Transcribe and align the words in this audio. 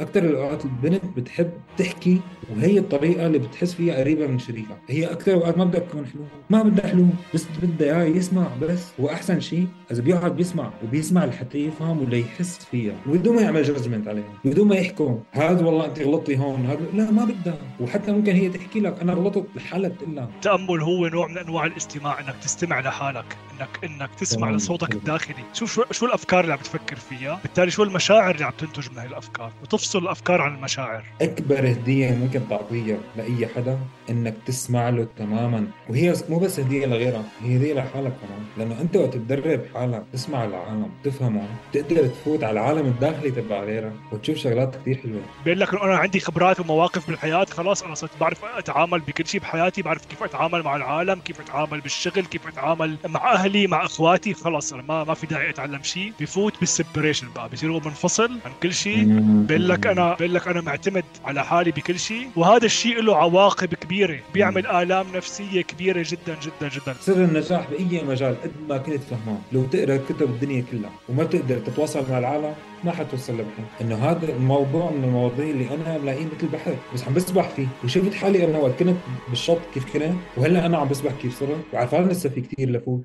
أكثر 0.00 0.24
الأوقات 0.24 0.64
البنت 0.64 1.02
بتحب 1.16 1.50
تحكي 1.78 2.20
وهي 2.56 2.78
الطريقة 2.78 3.26
اللي 3.26 3.38
بتحس 3.38 3.74
فيها 3.74 3.94
قريبة 3.98 4.26
من 4.26 4.38
شريكها 4.38 4.78
هي 4.88 5.06
أكثر 5.06 5.34
اوقات 5.34 5.58
ما 5.58 5.64
بدها 5.64 5.80
تكون 5.80 6.06
حلوة 6.06 6.26
ما 6.50 6.62
بدها 6.62 6.86
حلوة 6.86 7.08
بس 7.34 7.46
بدها 7.62 8.02
اياه 8.02 8.16
يسمع 8.16 8.46
بس. 8.62 8.86
وأحسن 8.98 9.40
شيء 9.40 9.66
إذا 9.90 10.02
بيقعد 10.02 10.36
بيسمع 10.36 10.70
وبيسمع 10.84 11.24
لحتى 11.24 11.58
يفهم 11.58 12.02
ولا 12.02 12.16
يحس 12.16 12.58
فيها 12.70 12.94
وبدون 13.06 13.36
ما 13.36 13.42
يعمل 13.42 13.62
جادجمنت 13.62 14.08
عليها 14.08 14.24
بدون 14.44 14.68
ما 14.68 14.76
يحكم 14.76 15.20
هذا 15.32 15.66
والله 15.66 15.84
أنت 15.84 15.98
غلطتي 16.00 16.38
هون 16.38 16.66
هذا 16.66 16.80
لا 16.94 17.10
ما 17.10 17.24
بدها. 17.24 17.58
وحتى 17.80 18.12
ممكن 18.12 18.32
هي 18.32 18.48
تحكي 18.48 18.80
لك 18.80 19.00
أنا 19.00 19.12
غلطت 19.12 19.46
لحالها 19.56 19.88
بتقول 19.90 20.16
لها 20.16 20.28
التامل 20.34 20.82
هو 20.82 21.06
نوع 21.06 21.28
من 21.28 21.38
أنواع 21.38 21.66
الاستماع 21.66 22.20
إنك 22.20 22.34
تستمع 22.42 22.80
لحالك 22.80 23.36
إنك 23.52 23.68
إنك 23.84 24.10
تسمع. 24.14 24.50
لصوتك 24.50 24.94
الداخلي. 24.94 25.44
شوف 25.52 25.72
شو 25.72 25.82
شو 25.90 26.06
الأفكار 26.06 26.40
اللي 26.40 26.52
عم 26.52 26.58
بتفكر 26.58 26.96
فيها. 26.96 27.40
بالتالي 27.42 27.70
شو 27.70 27.82
المشاعر 27.82 28.34
اللي 28.34 28.44
عم 28.44 28.52
تنتج 28.58 28.90
من 28.90 28.98
هاي 28.98 29.06
الأفكار؟ 29.06 29.52
وتفصل 29.62 29.98
الأفكار 29.98 30.40
عن 30.40 30.54
المشاعر. 30.54 31.04
أكبر 31.22 31.70
هديه 31.70 32.10
ممكن 32.10 32.37
تعطيها 32.50 32.98
لأي 33.16 33.46
حدا؟ 33.46 33.78
إنك 34.10 34.34
تسمع 34.46 34.88
له 34.88 35.06
تماما. 35.18 35.66
وهي 35.88 36.14
مو 36.28 36.38
بس 36.38 36.60
هدية 36.60 36.86
لغيرها 36.86 37.24
هي 37.42 37.56
هدية 37.56 37.74
لحالك 37.74 38.12
كمان. 38.20 38.44
لأنه 38.58 38.80
أنت 38.80 38.96
وقت 38.96 39.14
تدرب 39.14 39.60
حالك 39.74 40.04
تسمع 40.12 40.44
العالم 40.44 40.90
تفهمه 41.04 41.42
تقدر 41.72 42.06
تفوت 42.06 42.44
على 42.44 42.60
العالم 42.60 42.86
الداخلي 42.86 43.30
تبع 43.30 43.60
غيرك 43.60 43.92
وتشوف 44.12 44.36
شغلات 44.36 44.76
كثير 44.76 44.98
حلوة. 45.02 45.20
بيقول 45.44 45.60
لك 45.60 45.74
أنا 45.74 45.96
عندي 45.96 46.20
خبرات 46.20 46.60
ومواقف 46.60 47.08
بالحياة 47.08 47.44
خلاص 47.44 47.82
أنا 47.82 47.94
صرت 47.94 48.10
بعرف 48.20 48.44
أتعامل 48.44 49.00
بكل 49.00 49.26
شيء 49.26 49.40
بحياتي 49.40 49.82
بعرف 49.82 50.06
كيف 50.06 50.22
أتعامل 50.22 50.62
مع 50.62 50.76
العالم 50.76 51.20
كيف 51.20 51.40
أتعامل 51.40 51.80
بالشغل 51.80 52.24
كيف 52.24 52.48
أتعامل 52.48 52.96
مع 53.06 53.32
أهلي 53.32 53.66
مع 53.66 53.84
أخواتي 53.84 54.34
خلاص 54.34 54.72
أنا 54.72 54.82
ما 54.88 55.04
ما 55.04 55.14
في 55.14 55.26
داعي 55.26 55.50
أتعلم 55.50 55.82
شيء. 55.82 56.12
بفوت 56.20 56.60
بالسبريشن 56.60 57.26
بقى 57.36 57.48
بصير 57.48 57.72
هو 57.72 57.80
منفصل 57.80 58.30
عن 58.44 58.52
كل 58.62 58.74
شيء. 58.74 59.04
بقول 59.20 59.68
لك 59.68 59.86
أنا 59.86 60.14
بقول 60.14 60.34
لك 60.34 60.48
أنا 60.48 60.60
معتمد 60.60 61.04
على 61.24 61.44
حالي 61.44 61.70
بكل 61.70 61.98
شيء. 61.98 62.30
وهذا 62.36 62.66
الشيء 62.66 63.02
له 63.02 63.16
عواقب 63.16 63.74
كبيرة. 63.74 63.97
بيعمل 64.34 64.66
آلام 64.66 65.06
نفسية 65.14 65.62
كبيرة 65.62 66.04
جدا 66.06 66.38
جدا 66.40 66.68
جدا. 66.68 66.92
سر 67.00 67.24
النجاح 67.24 67.70
بأي 67.70 68.04
مجال 68.04 68.42
قد 68.42 68.52
ما 68.68 68.78
كنت 68.78 69.02
فهمان. 69.02 69.42
لو 69.52 69.64
تقرأ 69.64 69.96
كتب 69.96 70.22
الدنيا 70.22 70.64
كلها 70.70 70.90
وما 71.08 71.24
تقدر 71.24 71.58
تتواصل 71.58 72.10
مع 72.10 72.18
العالم 72.18 72.54
ما 72.84 72.92
حتوصل 72.92 73.32
لبحر. 73.32 73.64
إنه 73.80 73.94
هذا 73.94 74.32
الموضوع 74.32 74.90
من 74.90 75.04
المواضيع 75.04 75.50
اللي 75.50 75.74
أنا 75.74 75.98
ملاقيه 75.98 76.26
مثل 76.26 76.42
البحر. 76.42 76.76
بس 76.94 77.04
عم 77.04 77.14
بسبح 77.14 77.48
فيه. 77.48 77.66
وشفت 77.84 78.14
حالي 78.14 78.44
أنا 78.44 78.58
وقت 78.58 78.82
كنت 78.82 78.96
بالشط 79.28 79.60
كيف 79.74 79.92
كنت 79.92 80.14
وهلأ 80.36 80.66
أنا 80.66 80.78
عم 80.78 80.88
بسبح 80.88 81.12
كيف 81.12 81.40
صرت. 81.40 81.64
وعارفان 81.72 82.08
لسه 82.08 82.28
في 82.30 82.40
كثير 82.40 82.70
لفوت. 82.70 83.04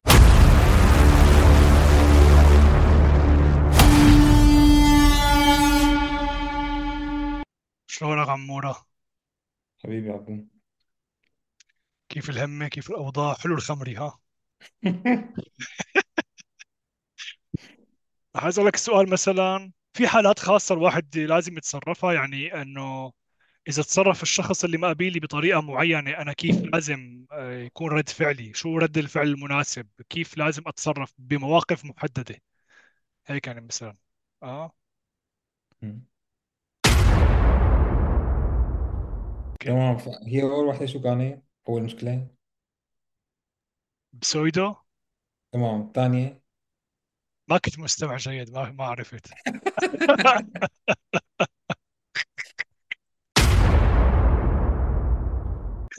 شلونك 7.88 8.30
عمورة؟ 8.30 8.78
حبيبي 9.84 10.12
عبدو 10.12 10.53
كيف 12.14 12.30
الهمه 12.30 12.68
كيف 12.68 12.90
الأوضاع 12.90 13.34
حلو 13.34 13.56
الخمري 13.56 13.96
ها. 13.96 14.20
رح 18.36 18.46
اسالك 18.46 18.76
سؤال 18.76 19.10
مثلا 19.10 19.72
في 19.94 20.08
حالات 20.08 20.40
خاصة 20.40 20.76
الواحد 20.76 21.18
لازم 21.18 21.58
يتصرفها 21.58 22.14
يعني 22.14 22.62
إنه 22.62 23.12
إذا 23.70 23.84
تصرف 23.84 24.24
الشخص 24.24 24.64
اللي 24.64 24.78
مقابلي 24.78 25.20
بطريقة 25.20 25.62
معينة 25.62 26.12
أنا 26.12 26.34
كيف 26.34 26.64
لازم 26.64 27.26
آه، 27.32 27.52
يكون 27.54 27.92
رد 27.92 28.10
فعلي؟ 28.10 28.54
شو 28.54 28.78
رد 28.78 28.98
الفعل 28.98 29.28
المناسب؟ 29.28 29.88
كيف 30.10 30.38
لازم 30.38 30.64
أتصرف 30.68 31.14
بمواقف 31.18 31.86
محددة؟ 31.86 32.36
هيك 33.28 33.48
يعني 33.48 33.62
مثلا 33.62 33.96
آه. 34.44 34.74
تمام 39.60 39.98
هي 40.28 40.42
أول 40.44 40.66
وحدة 40.66 40.86
شو 40.86 41.02
كانت؟ 41.02 41.44
اول 41.70 41.84
مشكله 41.84 42.28
pseudo؟ 44.22 44.76
تمام. 45.52 45.82
الثانية 45.82 46.42
ما 47.50 47.58
كنت 47.58 47.80
مستمع 47.80 48.16
جيد 48.18 48.52
ما 48.52 48.72
ما 48.72 48.84
عرفت. 48.84 49.28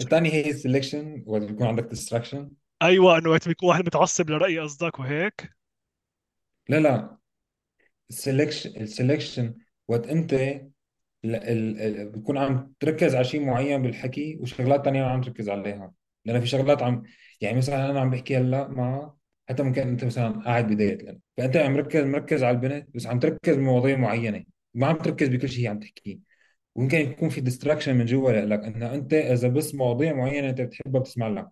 الثانية 0.00 0.30
هي 0.32 0.50
ال 0.50 0.58
selection 0.58 1.24
وقت 1.26 1.42
بيكون 1.42 1.66
عندك 1.66 1.84
distraction 1.84 2.50
أيوه 2.82 3.18
إنه 3.18 3.30
وقت 3.30 3.48
بيكون 3.48 3.68
واحد 3.68 3.86
متعصب 3.86 4.30
لرأي 4.30 4.58
قصدك 4.58 4.98
وهيك. 4.98 5.50
لا 6.68 6.80
لا. 6.80 7.18
ال 8.10 8.17
selection 8.17 8.80
ال 8.80 8.88
selection 8.88 9.54
وقت 9.88 10.06
أنت 10.06 10.60
ال- 11.24 11.80
ال- 11.80 12.10
بتكون 12.10 12.38
عم 12.38 12.72
تركز 12.80 13.14
على 13.14 13.24
شيء 13.24 13.44
معين 13.44 13.82
بالحكي 13.82 14.38
وشغلات 14.40 14.84
تانية 14.84 15.04
عم 15.04 15.20
تركز 15.20 15.48
عليها. 15.48 15.92
لأن 16.24 16.40
في 16.40 16.46
شغلات 16.46 16.82
عم 16.82 17.02
يعني 17.40 17.56
مثلا 17.56 17.90
أنا 17.90 18.00
عم 18.00 18.10
بحكي 18.10 18.36
هلأ 18.36 18.68
مع 18.68 19.14
حدا 19.48 19.62
ممكن 19.62 19.88
أنت 19.88 20.04
مثلا 20.04 20.28
قاعد 20.44 20.72
ب 20.72 20.81
date 20.81 21.18
فأنت 21.36 21.56
عم 21.56 21.72
مركز 21.72 22.04
مركز 22.04 22.42
على 22.44 22.56
البنت 22.56 22.88
بس 22.94 23.06
عم 23.06 23.18
تركز 23.18 23.56
بمواضيع 23.56 23.96
معينة. 23.96 24.44
ما 24.74 24.86
عم 24.86 24.96
تركز 24.96 25.28
بكل 25.28 25.48
شيء 25.48 25.68
عم 25.70 25.78
تحكيه 25.78 26.18
وممكن 26.74 26.98
يكون 26.98 27.28
في 27.28 27.40
distraction 27.40 27.96
من 27.96 28.04
جوا 28.06 28.32
لك 28.32 28.64
ان 28.64 28.82
أنت 28.82 29.14
إذا 29.14 29.48
بس 29.48 29.74
مواضيع 29.74 30.12
معينة 30.12 30.50
أنت 30.50 30.60
بتحبها 30.60 31.00
بتسمع 31.00 31.28
لها. 31.28 31.50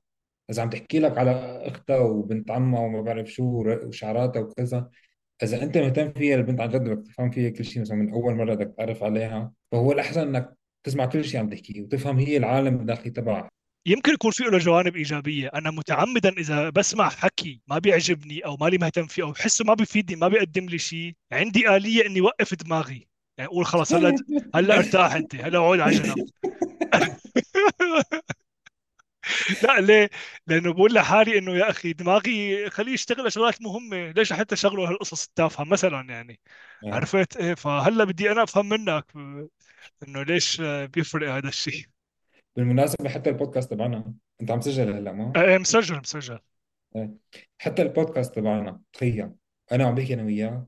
إذا 0.50 0.62
عم 0.62 0.71
تحكي 0.71 0.99
لك 1.00 1.19
على 1.19 1.31
أختها 1.69 1.99
وبنت 1.99 2.50
عمها 2.50 2.81
وما 2.81 3.00
بعرف 3.03 3.28
شو 3.28 3.62
وشعراتها 3.87 4.41
وكذا 4.41 4.91
إذا 5.43 5.62
أنت 5.62 5.78
مهتم 5.78 6.12
فيها 6.12 6.37
البنت 6.37 6.60
عن 6.60 6.69
جد 6.69 6.83
بدك 6.89 7.06
تفهم 7.06 7.31
فيها 7.31 7.50
كل 7.50 7.65
شيء 7.65 7.83
مثلا 7.83 7.97
من 7.97 8.12
أول 8.12 8.34
مرة 8.34 8.54
بدك 8.54 8.75
تعرف 8.78 9.03
عليها 9.03 9.53
فهو 9.72 9.93
الاحسن 9.93 10.21
إنك 10.21 10.56
تسمع 10.87 11.06
كل 11.06 11.25
شيء 11.25 11.41
عم 11.41 11.50
تحكيه 11.50 11.83
وتفهم 11.83 12.19
هي 12.19 12.37
العالم 12.37 12.81
الداخلي 12.81 13.10
تبعها 13.10 13.49
يمكن 13.87 14.12
يكون 14.12 14.31
في 14.31 14.44
له 14.44 14.59
جوانب 14.59 14.97
إيجابية. 14.97 15.50
أنا 15.55 15.71
متعمدا 15.71 16.28
إذا 16.28 16.71
بسمع 16.71 17.09
حكي 17.09 17.60
ما 17.66 17.78
بيعجبني 17.78 18.44
أو 18.44 18.56
مالي 18.56 18.78
مهتم 18.78 19.06
فيه 19.06 19.22
أو 19.22 19.33
بحسه 19.33 19.65
ما 19.65 19.75
بيفيدني 19.75 20.16
ما 20.16 20.28
بيقدم 20.28 20.69
لي 20.69 20.78
شيء 20.78 21.12
عندي 21.33 21.77
آلية 21.77 22.06
إني 22.06 22.21
وقف 22.21 22.55
دماغي. 22.55 23.09
يعني 23.38 23.50
أقول 23.50 23.66
خلاص 23.66 23.93
هلا 23.93 24.16
هلا 24.55 24.78
ارتاح 24.78 25.15
أنت 25.15 25.34
هلا 25.34 25.59
اقعد 25.59 25.81
على 25.81 25.94
جنب. 25.94 26.15
لا 29.62 29.81
ليه؟ 29.81 30.10
لأنه 30.47 30.72
بقول 30.72 30.94
لحالي 30.94 31.39
إنه 31.39 31.53
يا 31.53 31.71
أخي 31.71 31.93
دماغي 31.93 32.71
خليه 32.71 32.93
يشتغل 32.93 33.33
شغلات 33.33 33.62
مهمة. 33.62 34.10
ليش 34.10 34.33
حتى 34.33 34.56
شغله 34.56 34.89
هالقصص 34.89 35.27
التافهة 35.27 35.65
مثلا 35.65 36.06
يعني؟ 36.10 36.41
آه. 36.84 36.94
عرفت 36.94 37.37
إيه؟ 37.37 37.54
فهلا 37.54 38.04
بدي 38.04 38.33
أنا 38.33 38.43
أفهم 38.43 38.69
منك. 38.69 39.04
إنه 40.09 40.22
ليش 40.22 40.62
بيفرق 40.65 41.31
هذا 41.31 41.48
الشيء؟ 41.48 41.84
بالمناسبة 42.56 43.09
حتى 43.09 43.31
البودكاست 43.31 43.70
تبعنا. 43.70 44.15
أنت 44.41 44.50
عم 44.50 44.60
تسجل 44.60 44.93
هلا 44.93 45.12
ما 45.12 45.32
إيه 45.37 45.59
مسجل 45.59 45.98
مسجل. 45.98 46.38
إيه. 46.97 47.15
حتى 47.59 47.82
البودكاست 47.82 48.34
تبعنا 48.34 48.81
تخيل. 48.92 49.31
أنا 49.72 49.84
عم 49.84 49.94
بحكي 49.94 50.15
أنا 50.15 50.22
وياه 50.22 50.66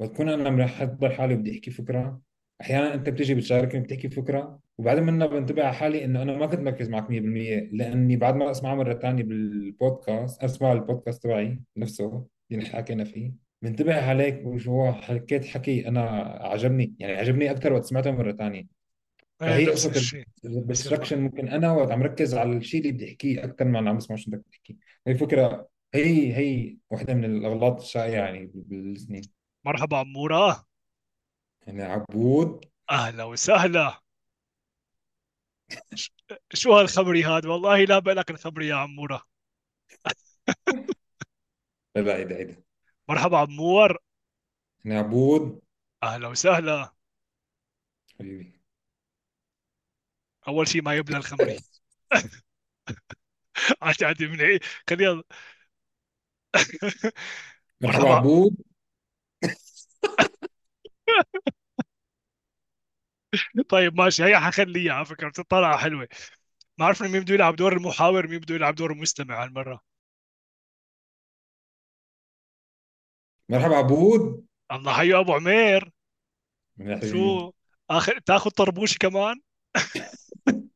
بكون 0.00 0.28
أنا 0.28 0.50
محضر 0.50 1.10
حالي 1.10 1.34
بدي 1.34 1.52
أحكي 1.52 1.70
فكرة. 1.70 2.20
أحيانا 2.60 2.94
أنت 2.94 3.08
بتيجي 3.08 3.34
بتشاركني 3.34 3.80
بتحكي 3.80 4.08
فكرة 4.08 4.60
وبعد 4.78 4.98
منها 4.98 5.26
بنتبه 5.26 5.64
على 5.64 5.74
حالي 5.74 6.04
إنه 6.04 6.22
أنا 6.22 6.36
ما 6.36 6.46
كنت 6.46 6.60
مركز 6.60 6.88
معك 6.88 7.08
100% 7.08 7.10
لأني 7.72 8.16
بعد 8.16 8.34
ما 8.34 8.50
اسمعها 8.50 8.74
مرة 8.74 8.94
ثانية 8.94 9.22
بالبودكاست 9.22 10.44
أسمع 10.44 10.72
البودكاست 10.72 11.22
تبعي 11.22 11.60
نفسه 11.76 12.26
اللي 12.52 12.66
حكينا 12.66 13.04
فيه. 13.04 13.32
بنتبه 13.62 14.08
عليك 14.10 14.46
وشو 14.46 14.92
حكيت 14.92 15.44
حكي. 15.44 15.88
أنا 15.88 16.00
عجبني 16.40 16.94
يعني 16.98 17.16
عجبني 17.16 17.50
أكثر 17.50 17.72
وقت 17.72 17.84
سمعته 17.84 18.10
مرة 18.10 18.32
ثانية 18.32 18.66
إيه 19.42 19.48
فهي 19.48 19.66
نفس 19.66 19.86
قصه 19.86 19.90
الشيء. 19.90 20.24
الديستراكشن 20.44 21.20
ممكن 21.20 21.48
أنا 21.48 21.72
وقت 21.72 21.90
عم 21.90 22.02
ركز 22.02 22.34
على 22.34 22.56
الشيء 22.56 22.80
اللي 22.80 22.92
بدي 22.92 23.08
أحكيه 23.10 23.44
أكثر 23.44 23.64
ما 23.64 23.90
عم 23.90 23.96
بسمع 23.96 24.16
شو 24.16 24.30
بدك 24.30 24.44
تحكي 24.52 24.76
هي 25.06 25.14
فكرة 25.14 25.68
هي 25.94 26.36
هي 26.36 26.76
واحدة 26.90 27.14
من 27.14 27.24
الأغلاط 27.24 27.80
الشائعة 27.80 28.24
يعني 28.26 28.50
بالسنين. 28.54 29.22
مرحبا 29.64 29.96
عمورة. 29.96 30.66
يعني 31.66 31.82
عبود. 31.82 32.64
أهلا 32.90 33.24
وسهلا. 33.24 34.00
ش- 35.94 36.10
شو 36.54 36.72
هالخبري 36.72 37.24
هذا؟ 37.24 37.48
والله 37.48 37.84
لا 37.84 37.98
بألك 37.98 38.30
الخبري 38.30 38.68
يا 38.68 38.74
عمورة. 38.74 39.22
لا 41.96 42.00
لا 42.24 42.62
مرحبا 43.12 43.38
عمور. 43.38 43.98
يعني 44.84 44.98
عبود. 44.98 45.60
أهلا 46.02 46.28
وسهلا. 46.28 46.92
حبيبي. 48.20 48.52
أول 50.48 50.68
شيء 50.68 50.82
ما 50.82 50.94
يبلى 50.94 51.16
الخمري 51.16 51.58
عادي 53.82 54.04
عادي 54.04 54.26
من 54.26 54.40
إيه 54.40 54.60
خلينا 54.90 55.22
مرحبا 57.80 58.08
مرحبا. 58.08 58.14
عبود. 58.14 58.56
طيب 63.68 63.94
ماشي. 64.00 64.24
هي 64.24 64.38
حخليها 64.40 64.92
على 64.92 65.04
فكرة 65.04 65.28
بتطلع 65.28 65.76
حلوة. 65.76 66.08
ما 66.78 66.86
عرفنا 66.86 67.08
مين 67.08 67.22
بده 67.22 67.34
يلعب 67.34 67.56
دور 67.56 67.72
المحاور 67.72 68.26
مين 68.28 68.38
بده 68.40 68.54
يلعب 68.54 68.74
دور 68.74 68.92
المستمع 68.92 69.44
هالمرة. 69.44 69.82
مرحبا 73.52 73.76
عبود 73.76 74.46
الله 74.72 74.92
حيو 74.92 75.20
أبو 75.20 75.32
عمير. 75.32 75.90
شو؟ 77.10 77.52
اخر 77.90 78.18
تاخذ 78.18 78.50
طربوش 78.50 78.98
كمان. 78.98 79.40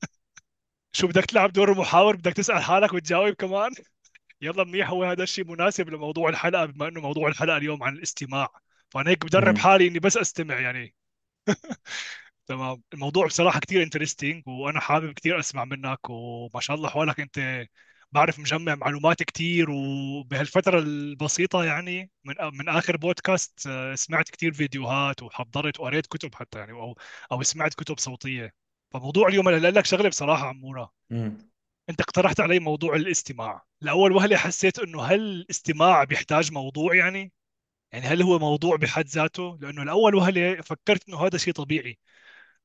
شو 0.96 1.06
بدك 1.06 1.24
تلعب 1.24 1.52
دور 1.52 1.72
المحاور؟ 1.72 2.16
بدك 2.16 2.32
تسأل 2.32 2.62
حالك 2.62 2.92
وتجاوب 2.92 3.34
كمان. 3.34 3.70
يلا 4.42 4.64
منيح 4.64 4.90
هو 4.90 5.04
هذا 5.04 5.22
الشيء 5.22 5.44
مناسب 5.44 5.88
لموضوع 5.88 6.28
الحلقة 6.28 6.64
بما 6.64 6.88
إنه 6.88 7.00
موضوع 7.00 7.28
الحلقة 7.28 7.56
اليوم 7.56 7.82
عن 7.82 7.94
الاستماع. 7.94 8.48
فأنا 8.90 9.10
هيك 9.10 9.26
بدرب 9.26 9.58
حالي 9.58 9.86
إني 9.88 9.98
بس 9.98 10.16
أستمع 10.16 10.60
يعني. 10.60 10.94
تمام. 12.46 12.82
الموضوع 12.94 13.26
بصراحة 13.26 13.60
كتير 13.60 13.82
انترستينج 13.82 14.42
وأنا 14.48 14.80
حابب 14.80 15.12
كتير 15.12 15.40
أسمع 15.40 15.64
منك 15.64 16.10
وما 16.10 16.60
شاء 16.60 16.76
الله 16.76 16.88
حوالك 16.88 17.20
أنت 17.20 17.66
بعرف 18.12 18.38
مجمع 18.38 18.74
معلومات 18.74 19.22
كتير 19.22 19.70
وبهالفترة 19.70 20.78
البسيطة 20.78 21.64
يعني 21.64 22.10
من 22.24 22.34
من 22.52 22.68
آخر 22.68 22.96
بودكاست 22.96 23.66
آه، 23.66 23.94
سمعت 23.94 24.28
كتير 24.30 24.52
فيديوهات 24.52 25.22
وحضرت 25.22 25.80
وقريت 25.80 26.06
كتب 26.06 26.34
حتى 26.34 26.58
يعني 26.58 26.72
أو 26.72 26.96
أو 27.32 27.42
سمعت 27.42 27.74
كتب 27.74 27.98
صوتية. 27.98 28.54
فموضوع 28.90 29.28
اليوم 29.28 29.48
أنا 29.48 29.66
لك 29.66 29.84
شغلة 29.86 30.08
بصراحة 30.08 30.48
عمورة. 30.48 30.92
امم 31.10 31.50
أنت 31.90 32.00
اقترحت 32.00 32.40
علي 32.40 32.58
موضوع 32.58 32.96
الاستماع. 32.96 33.66
لأول 33.80 34.12
وهلة 34.12 34.36
حسيت 34.36 34.78
إنه 34.78 35.02
هل 35.02 35.20
الاستماع 35.20 36.04
بيحتاج 36.04 36.52
موضوع 36.52 36.94
يعني؟ 36.94 37.32
يعني 37.92 38.06
هل 38.06 38.22
هو 38.22 38.38
موضوع 38.38 38.76
بحد 38.76 39.06
ذاته؟ 39.06 39.58
لأنه 39.62 39.82
الأول 39.82 40.14
وهلة 40.14 40.62
فكرت 40.62 41.08
إنه 41.08 41.26
هذا 41.26 41.38
شيء 41.38 41.54
طبيعي. 41.54 41.98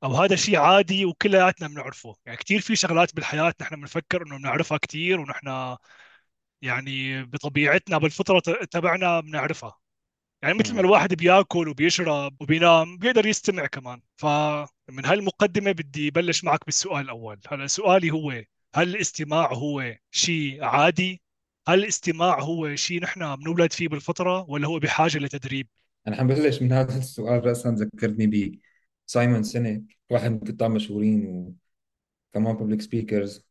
أو 0.03 0.13
هذا 0.15 0.36
شيء 0.36 0.57
عادي 0.57 1.06
وكلياتنا 1.06 1.68
بنعرفه. 1.68 2.15
يعني 2.25 2.38
كثير 2.38 2.62
في 2.62 2.75
شغلات 2.75 3.15
بالحياة 3.15 3.53
نحن 3.62 3.75
بنفكر 3.75 4.24
إنه 4.27 4.38
بنعرفها 4.38 4.77
كثير 4.77 5.19
ونحن 5.19 5.77
يعني 6.62 7.24
بطبيعتنا 7.24 7.98
بالفطرة 7.98 8.39
تبعنا 8.71 9.19
بنعرفها. 9.19 9.77
يعني 10.42 10.53
مثل 10.53 10.74
ما 10.74 10.81
الواحد 10.81 11.13
بياكل 11.13 11.68
وبيشرب 11.69 12.42
وبينام 12.42 12.98
بيقدر 12.98 13.25
يستمع 13.25 13.65
كمان. 13.65 14.01
فمن 14.18 15.06
هالمقدمة 15.06 15.71
بدي 15.71 16.12
بلش 16.12 16.44
معك 16.44 16.65
بالسؤال 16.65 17.06
الأول. 17.06 17.39
هلا 17.47 17.68
سؤالي 17.68 18.12
هو 18.12 18.31
هل 18.75 18.89
الاستماع 18.89 19.54
هو 19.54 19.95
شيء 20.12 20.63
عادي؟ 20.63 21.21
هل 21.68 21.80
الاستماع 21.80 22.39
هو 22.39 22.75
شيء 22.75 23.01
نحن 23.01 23.36
بنولد 23.36 23.74
فيه 23.74 23.88
بالفطرة 23.88 24.50
ولا 24.50 24.68
هو 24.68 24.80
بحاجة 24.80 25.18
لتدريب؟ 25.18 25.68
أنا 26.07 26.15
حنبلش 26.15 26.62
من 26.62 26.71
هذا 26.71 26.97
السؤال 26.97 27.45
راسا 27.45 27.69
ذكرتني 27.69 28.62
بسايمون 29.11 29.43
سينيك 29.43 29.99
واحد 30.09 30.31
من 30.31 30.37
الكتاب 30.37 30.71
مشهورين 30.71 31.25
وكمان 32.35 32.55
public 32.56 32.81
speakers 32.81 33.47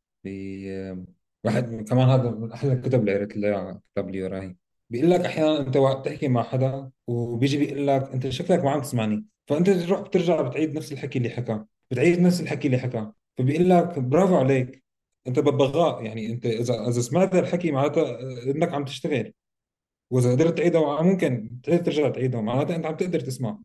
واحد 1.45 1.69
من 1.73 1.85
كمان 1.85 2.09
هذا 2.09 2.31
من 2.31 2.53
أحلى 2.53 2.73
الكتب 2.73 3.01
اللي 3.01 3.15
قريت 3.15 3.37
لها 3.37 3.81
كتاب 3.93 4.11
ليو 4.11 4.27
راي 4.27 4.57
بيقول 4.91 5.11
لك 5.11 5.21
أحيانا 5.21 5.61
أنت 5.61 5.77
وقت 5.77 6.07
تحكي 6.07 6.29
مع 6.29 6.43
حدا 6.43 6.91
وبيجي 7.07 7.59
بيقول 7.59 7.87
لك 7.87 8.03
أنت 8.13 8.29
شكلك 8.29 8.65
ما 8.65 8.71
عم 8.71 8.81
تسمعني 8.81 9.25
فأنت 9.47 9.71
تروح 9.71 10.01
بترجع 10.01 10.41
بتعيد 10.43 10.75
نفس 10.77 10.93
الحكي 10.93 11.19
اللي 11.19 11.31
حكاه 11.31 11.67
بتعيد 11.91 12.21
نفس 12.21 12.41
الحكي 12.41 12.67
اللي 12.67 12.79
حكاه 12.79 13.15
فبيقول 13.39 13.71
لك 13.71 13.99
برافو 13.99 14.37
عليك 14.37 14.85
أنت 15.27 15.39
ببغاء 15.39 16.05
يعني 16.05 16.27
أنت 16.33 16.47
إذا 16.47 16.89
إذا 16.89 17.01
سمعت 17.01 17.35
الحكي 17.35 17.73
معناتها 17.73 18.21
إنك 18.51 18.73
عم 18.75 18.85
تشتغل. 18.85 19.33
وإذا 20.11 20.31
قدرت 20.33 20.59
تعيدها 20.59 21.03
ممكن 21.03 21.61
ترجع 21.63 22.09
تعيدها 22.09 22.41
معناتها 22.41 22.77
أنت 22.77 22.87
عم 22.87 22.97
تقدر 22.97 23.21
تسمع. 23.21 23.59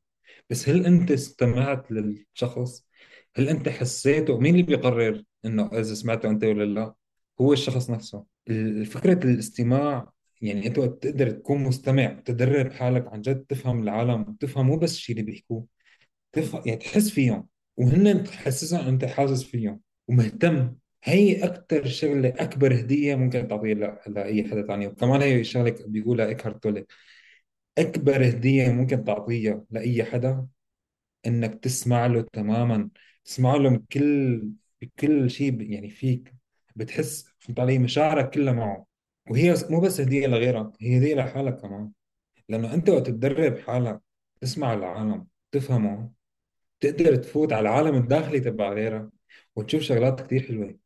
بس 0.49 0.69
هل 0.69 0.85
أنت 0.85 1.11
استمعت 1.11 1.91
للشخص؟ 1.91 2.87
هل 3.35 3.49
أنت 3.49 3.69
حسيته؟ 3.69 4.39
مين 4.39 4.53
اللي 4.53 4.63
بيقرر 4.63 5.23
إنه 5.45 5.69
إذا 5.73 5.93
سمعته 5.93 6.29
أنت 6.29 6.43
ولا 6.43 6.63
لا؟ 6.63 6.93
هو 7.41 7.53
الشخص 7.53 7.89
نفسه. 7.89 8.25
فكرة 8.85 9.25
الاستماع 9.25 10.11
يعني 10.41 10.67
أنت 10.67 10.77
وقت 10.77 11.03
تقدر 11.03 11.29
تكون 11.31 11.63
مستمع 11.63 12.05
تدرب 12.25 12.71
حالك 12.71 13.07
عن 13.07 13.21
جد 13.21 13.45
تفهم 13.49 13.83
العالم 13.83 14.37
تفهم 14.39 14.65
مو 14.67 14.77
بس 14.77 14.93
الشيء 14.93 15.15
اللي 15.19 15.31
بيحكوه 15.31 15.65
تفهم 16.33 16.61
يعني 16.65 16.79
تحس 16.79 17.09
فيهم. 17.09 17.47
وهن 17.77 18.23
تحسسهم 18.23 18.87
أنت 18.87 19.05
حاسس 19.05 19.43
فيهم 19.43 19.81
ومهتم. 20.07 20.75
هي 21.03 21.43
أكثر 21.43 21.85
شغلة 21.87 22.33
أكبر 22.37 22.75
هدية 22.79 23.15
ممكن 23.15 23.47
تعطيها 23.47 23.99
لأي 24.07 24.43
حدا 24.43 24.67
ثاني 24.67 24.87
وكمان 24.87 25.21
هي 25.21 25.43
شغلة 25.43 25.75
بيقولها 25.87 26.25
إيكهارت 26.25 26.63
تولي 26.63 26.85
أكبر 27.77 28.27
هدية 28.29 28.71
ممكن 28.71 29.03
تعطيها 29.03 29.63
لأي 29.71 30.03
حدا؟ 30.03 30.47
إنك 31.27 31.63
تسمع 31.63 32.05
له 32.05 32.21
تماما 32.33 32.89
تسمع 33.25 33.55
له 33.55 33.69
بكل 33.69 34.49
بكل 34.81 35.31
شيء 35.31 35.61
يعني 35.61 35.89
فيك. 35.89 36.33
بتحس 36.75 37.25
فهمت 37.39 37.59
علي 37.59 37.79
مشاعرك 37.79 38.29
كلها 38.29 38.53
معه. 38.53 38.85
وهي 39.29 39.55
مو 39.69 39.81
بس 39.81 40.01
هدية 40.01 40.27
لغيرك 40.27 40.71
هي 40.81 40.97
هدية 40.97 41.15
لحالك 41.15 41.61
كمان. 41.61 41.91
لأنه 42.49 42.73
أنت 42.73 42.89
وقت 42.89 43.07
تدرب 43.07 43.57
حالك 43.59 44.01
تسمع 44.41 44.73
العالم 44.73 45.27
تفهمه 45.51 46.11
تقدر 46.79 47.15
تفوت 47.15 47.53
على 47.53 47.69
العالم 47.69 47.95
الداخلي 47.95 48.39
تبع 48.39 48.73
غيرك 48.73 49.09
وتشوف 49.55 49.81
شغلات 49.81 50.21
كثير 50.21 50.41
حلوة. 50.47 50.77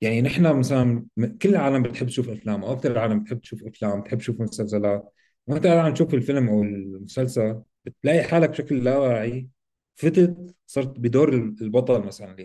يعني 0.00 0.22
نحن 0.22 0.58
مثلا 0.58 1.06
كل 1.42 1.48
العالم 1.48 1.82
بتحب 1.82 2.06
تشوف 2.06 2.28
أفلام 2.30 2.64
أو 2.64 2.72
أكثر 2.72 2.92
العالم 2.92 3.20
بتحب 3.20 3.40
تشوف 3.40 3.64
أفلام 3.64 4.00
بتحب 4.00 4.18
تشوف 4.18 4.40
مسلسلات. 4.40 5.12
وانت 5.48 5.66
عم 5.66 5.94
تشوف 5.94 6.14
الفيلم 6.14 6.48
أو 6.48 6.62
المسلسل 6.62 7.62
بتلاقي 7.84 8.22
حالك 8.22 8.50
بشكل 8.50 8.84
لا 8.84 8.98
واعي 8.98 9.48
فتت 9.94 10.54
صرت 10.66 10.98
بدور 11.00 11.34
البطل 11.34 12.02
مثلا 12.06 12.36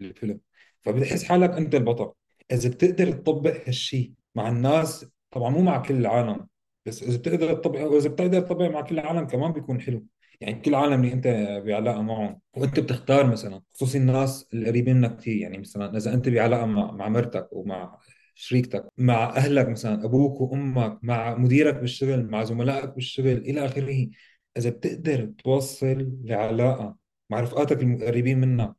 الفيلم 0.00 0.40
فبتحس 0.82 1.24
حالك 1.24 1.50
أنت 1.50 1.74
البطل. 1.74 2.12
إذا 2.52 2.68
بتقدر 2.70 3.12
تطبق 3.12 3.56
هالشيء 3.66 4.12
مع 4.34 4.48
الناس 4.48 5.06
طبعا 5.30 5.50
مو 5.50 5.62
مع 5.62 5.82
كل 5.82 5.96
العالم 5.96 6.46
بس 6.86 7.02
إذا 7.02 7.18
بتقدر 7.18 7.54
تطبق 7.54 7.80
واذا 7.80 8.08
بتقدر 8.08 8.40
تطبق 8.40 8.70
مع 8.70 8.80
كل 8.80 8.98
العالم 8.98 9.26
كمان 9.26 9.52
بيكون 9.52 9.80
حلو. 9.80 10.06
يعني 10.40 10.60
كل 10.60 10.70
العالم 10.70 11.00
اللي 11.04 11.12
أنت 11.12 11.26
بعلاقة 11.66 12.02
معهم 12.02 12.40
وأنت 12.56 12.80
بتختار 12.80 13.26
مثلا 13.26 13.62
خصوصي 13.74 13.98
الناس 13.98 14.48
القريبين 14.54 14.96
منك 14.96 15.16
كثير 15.16 15.36
يعني 15.36 15.58
مثلا 15.58 15.96
إذا 15.96 16.14
أنت 16.14 16.28
بعلاقة 16.28 16.66
مع 16.66 16.90
مع 16.92 17.08
مرتك 17.08 17.48
ومع 17.52 17.98
شريكتك 18.40 18.88
مع 18.98 19.36
أهلك 19.36 19.68
مثلا 19.68 20.04
أبوك 20.04 20.40
وأمك 20.40 20.98
مع 21.02 21.34
مديرك 21.34 21.74
بالشغل 21.74 22.26
مع 22.30 22.44
زملائك 22.44 22.90
بالشغل 22.94 23.36
إلى 23.36 23.66
آخره. 23.66 24.08
إذا 24.56 24.70
بتقدر 24.70 25.24
توصل 25.44 26.18
لعلاقة 26.24 26.96
مع 27.30 27.40
رفقاتك 27.40 27.82
المقربين 27.82 28.38
منك 28.40 28.74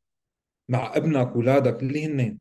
مع 0.70 0.98
أبنك 0.98 1.28
اولادك 1.28 1.84
اللي 1.84 2.06
هن 2.06 2.38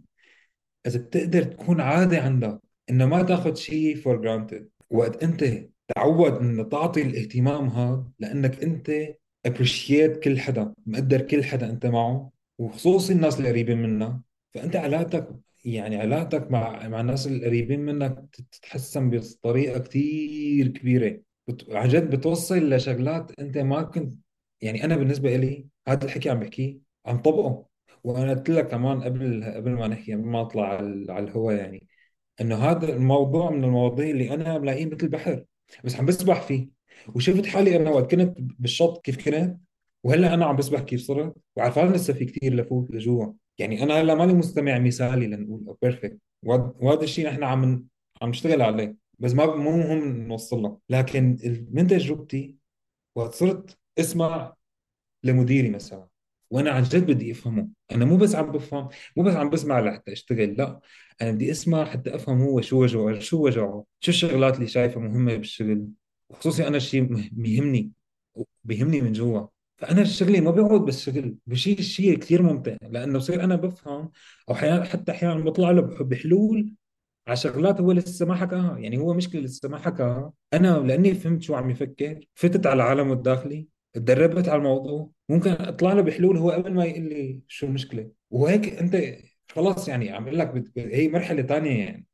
إذا 0.87 0.99
بتقدر 0.99 1.43
تكون 1.43 1.81
عاده 1.81 2.23
عندك 2.23 2.61
إنه 2.91 3.07
ما 3.07 3.23
تاخذ 3.23 3.55
شيء 3.55 3.97
for 3.97 4.17
granted 4.17 4.69
وقت 4.91 5.23
أنت 5.23 5.69
تعود 5.97 6.33
إنه 6.33 6.63
تعطي 6.63 7.03
الاهتمام 7.03 7.69
هذا 7.69 8.05
لأنك 8.19 8.63
أنت 8.63 8.93
appreciate 9.47 10.21
كل 10.21 10.41
حدا 10.41 10.75
مقدر 10.87 11.21
كل 11.21 11.45
حدا 11.45 11.71
أنت 11.71 11.87
معه. 11.87 12.33
وخصوصي 12.59 13.13
الناس 13.13 13.41
القريبين 13.41 13.79
منك. 13.83 14.21
فأنت 14.55 14.77
علاقتك 14.77 15.29
يعني 15.65 15.97
علاقتك 15.97 16.51
مع 16.51 16.89
مع 16.89 17.01
الناس 17.01 17.27
القريبين 17.27 17.81
منك 17.81 18.25
تتحسن 18.53 19.11
بطريقة 19.11 19.79
كثير 19.79 20.69
كبيرة. 20.69 21.21
عن 21.71 21.89
جد 21.89 22.17
بتوصل 22.17 22.75
لشغلات 22.75 23.41
أنت 23.41 23.59
ما 23.59 23.83
كنت 23.83 24.15
يعني 24.61 24.85
أنا 24.85 24.97
بالنسبة 24.97 25.37
لي 25.37 25.67
هذا 25.89 26.05
الحكي 26.05 26.31
عم 26.31 26.41
بحكيه 26.41 26.79
عم 27.07 27.19
طبقه. 27.23 27.67
وأنا 28.05 28.35
قلت 28.35 28.51
لك 28.51 28.69
كمان 28.69 29.03
قبل 29.03 29.45
قبل 29.45 29.71
ما 29.71 29.87
نحكي 29.89 30.13
قبل 30.15 30.25
ما 30.25 30.41
أطلع 30.41 30.69
على 31.09 31.19
الهواء 31.19 31.57
يعني 31.57 31.87
إنه 32.41 32.57
هذا 32.57 32.89
الموضوع 32.97 33.51
من 33.51 33.65
المواضيع 33.65 34.11
اللي 34.11 34.35
أنا 34.35 34.59
بلاقيه 34.59 34.87
مثل 34.87 35.09
بحر 35.09 35.45
بس 35.85 35.97
عم 35.97 36.07
بسبح 36.07 36.43
فيه. 36.43 36.69
وشفت 37.15 37.47
حالي 37.47 37.77
أنا 37.77 37.91
وقت 37.91 38.15
كنت 38.15 38.39
بالشط 38.41 39.05
كيف 39.05 39.25
كنت 39.25 39.59
وهلأ 40.05 40.35
أنا 40.35 40.47
عم 40.47 40.57
بسبح 40.57 40.81
كيف 40.81 41.01
صرت 41.01 41.35
وعارفان 41.57 41.93
لسه 41.93 42.13
في 42.13 42.25
كثير 42.25 42.55
لفوت 42.55 42.91
لجوا. 42.91 43.33
يعني 43.59 43.83
أنا 43.83 44.01
هلأ 44.01 44.15
ماني 44.15 44.33
مستمع 44.35 44.79
مثالي 44.79 45.27
لنقول 45.27 45.77
بيرفكت 45.83 46.19
وهذا 46.43 47.03
الشيء 47.03 47.27
نحن 47.29 47.43
عم 47.45 47.87
عم 48.23 48.29
نشتغل 48.29 48.63
عليه 48.63 48.97
بس 49.19 49.33
ما 49.35 49.47
مو 49.57 49.77
مهم 49.77 50.23
نوصل 50.29 50.63
له. 50.63 50.79
لكن 50.89 51.39
من 51.73 51.87
تجربتي 51.87 52.57
وقت 53.17 53.35
صرت 53.35 53.79
أسمع 53.99 54.55
لمديري 55.25 55.71
مثلا 55.71 56.09
وأنا 56.51 56.71
عن 56.71 56.83
جد 56.83 57.07
بدي 57.11 57.33
أفهمه. 57.33 57.69
أنا 57.93 58.05
مو 58.05 58.17
بس 58.17 58.35
عم 58.35 58.53
بفهم 58.53 58.89
مو 59.17 59.23
بس 59.25 59.35
عم 59.35 59.51
بسمع 59.51 59.81
لحتى 59.81 60.13
أشتغل 60.13 60.55
لأ. 60.57 60.81
أنا 61.23 61.31
بدي 61.31 61.51
أسمع 61.51 61.85
حتى 61.85 62.15
افهم 62.15 62.43
هو 62.43 62.61
شو 62.61 62.83
وجهه 62.83 63.19
شو 63.21 63.45
وجهه 63.45 63.85
شو 64.01 64.11
الشغلات 64.11 64.57
اللي 64.57 64.67
شايفها 64.69 65.03
مهمة 65.03 65.37
بالشغل. 65.37 65.89
وخصوصي 66.31 66.67
أنا 66.69 66.79
مه- 66.95 67.29
بيهمني 67.33 67.93
بيهمني 68.65 69.01
من 69.01 69.13
جوا. 69.13 69.47
فأنا 69.79 70.05
شغلي 70.05 70.41
ما 70.41 70.51
بيقعد 70.51 70.81
بس 70.81 71.01
شغل 71.05 71.37
بشيء 71.47 71.81
شيء 71.81 72.19
كثير 72.19 72.43
ممتع 72.43 72.77
لأنه 72.83 73.19
بصير 73.19 73.45
أنا 73.45 73.57
بفهم 73.57 74.11
أو 74.49 74.55
أحيانا 74.55 74.85
حتى 74.85 75.13
أحيانا 75.13 75.41
بطلع 75.45 75.71
له 75.71 75.83
بح- 75.83 76.03
بحلول 76.03 76.75
على 77.29 77.37
شغلات 77.37 77.81
هو 77.81 77.93
لسه 77.93 78.27
ما 78.27 78.35
حكاها. 78.35 78.79
يعني 78.79 78.99
هو 78.99 79.15
مشكلة 79.15 79.41
لسه 79.43 79.69
ما 79.69 79.79
حكاها. 79.79 80.33
أنا 80.55 80.69
لأني 80.79 81.15
فهمت 81.15 81.43
شو 81.43 81.55
عم 81.55 81.71
يفكر 81.71 82.21
فتت 82.35 82.67
على 82.67 82.83
عالمه 82.83 83.13
الداخلي 83.13 83.67
تدربت 83.93 84.49
على 84.49 84.59
الموضوع. 84.59 85.11
ممكن 85.29 85.51
أطلع 85.51 85.93
له 85.93 86.03
بحلول 86.03 86.39
هو 86.39 86.51
قبل 86.51 86.75
ما 86.75 86.85
يقول 86.85 87.03
لي 87.09 87.41
شو 87.49 87.67
المشكلة. 87.67 88.11
وهيك 88.31 88.69
أنت 88.69 88.97
خلاص 89.51 89.89
يعني 89.89 90.11
عم 90.11 90.25
أقول 90.29 90.39
لك 90.39 90.73
هي 90.77 91.09
مرحلة 91.09 91.43
ثانية 91.43 91.85
يعني. 91.85 92.07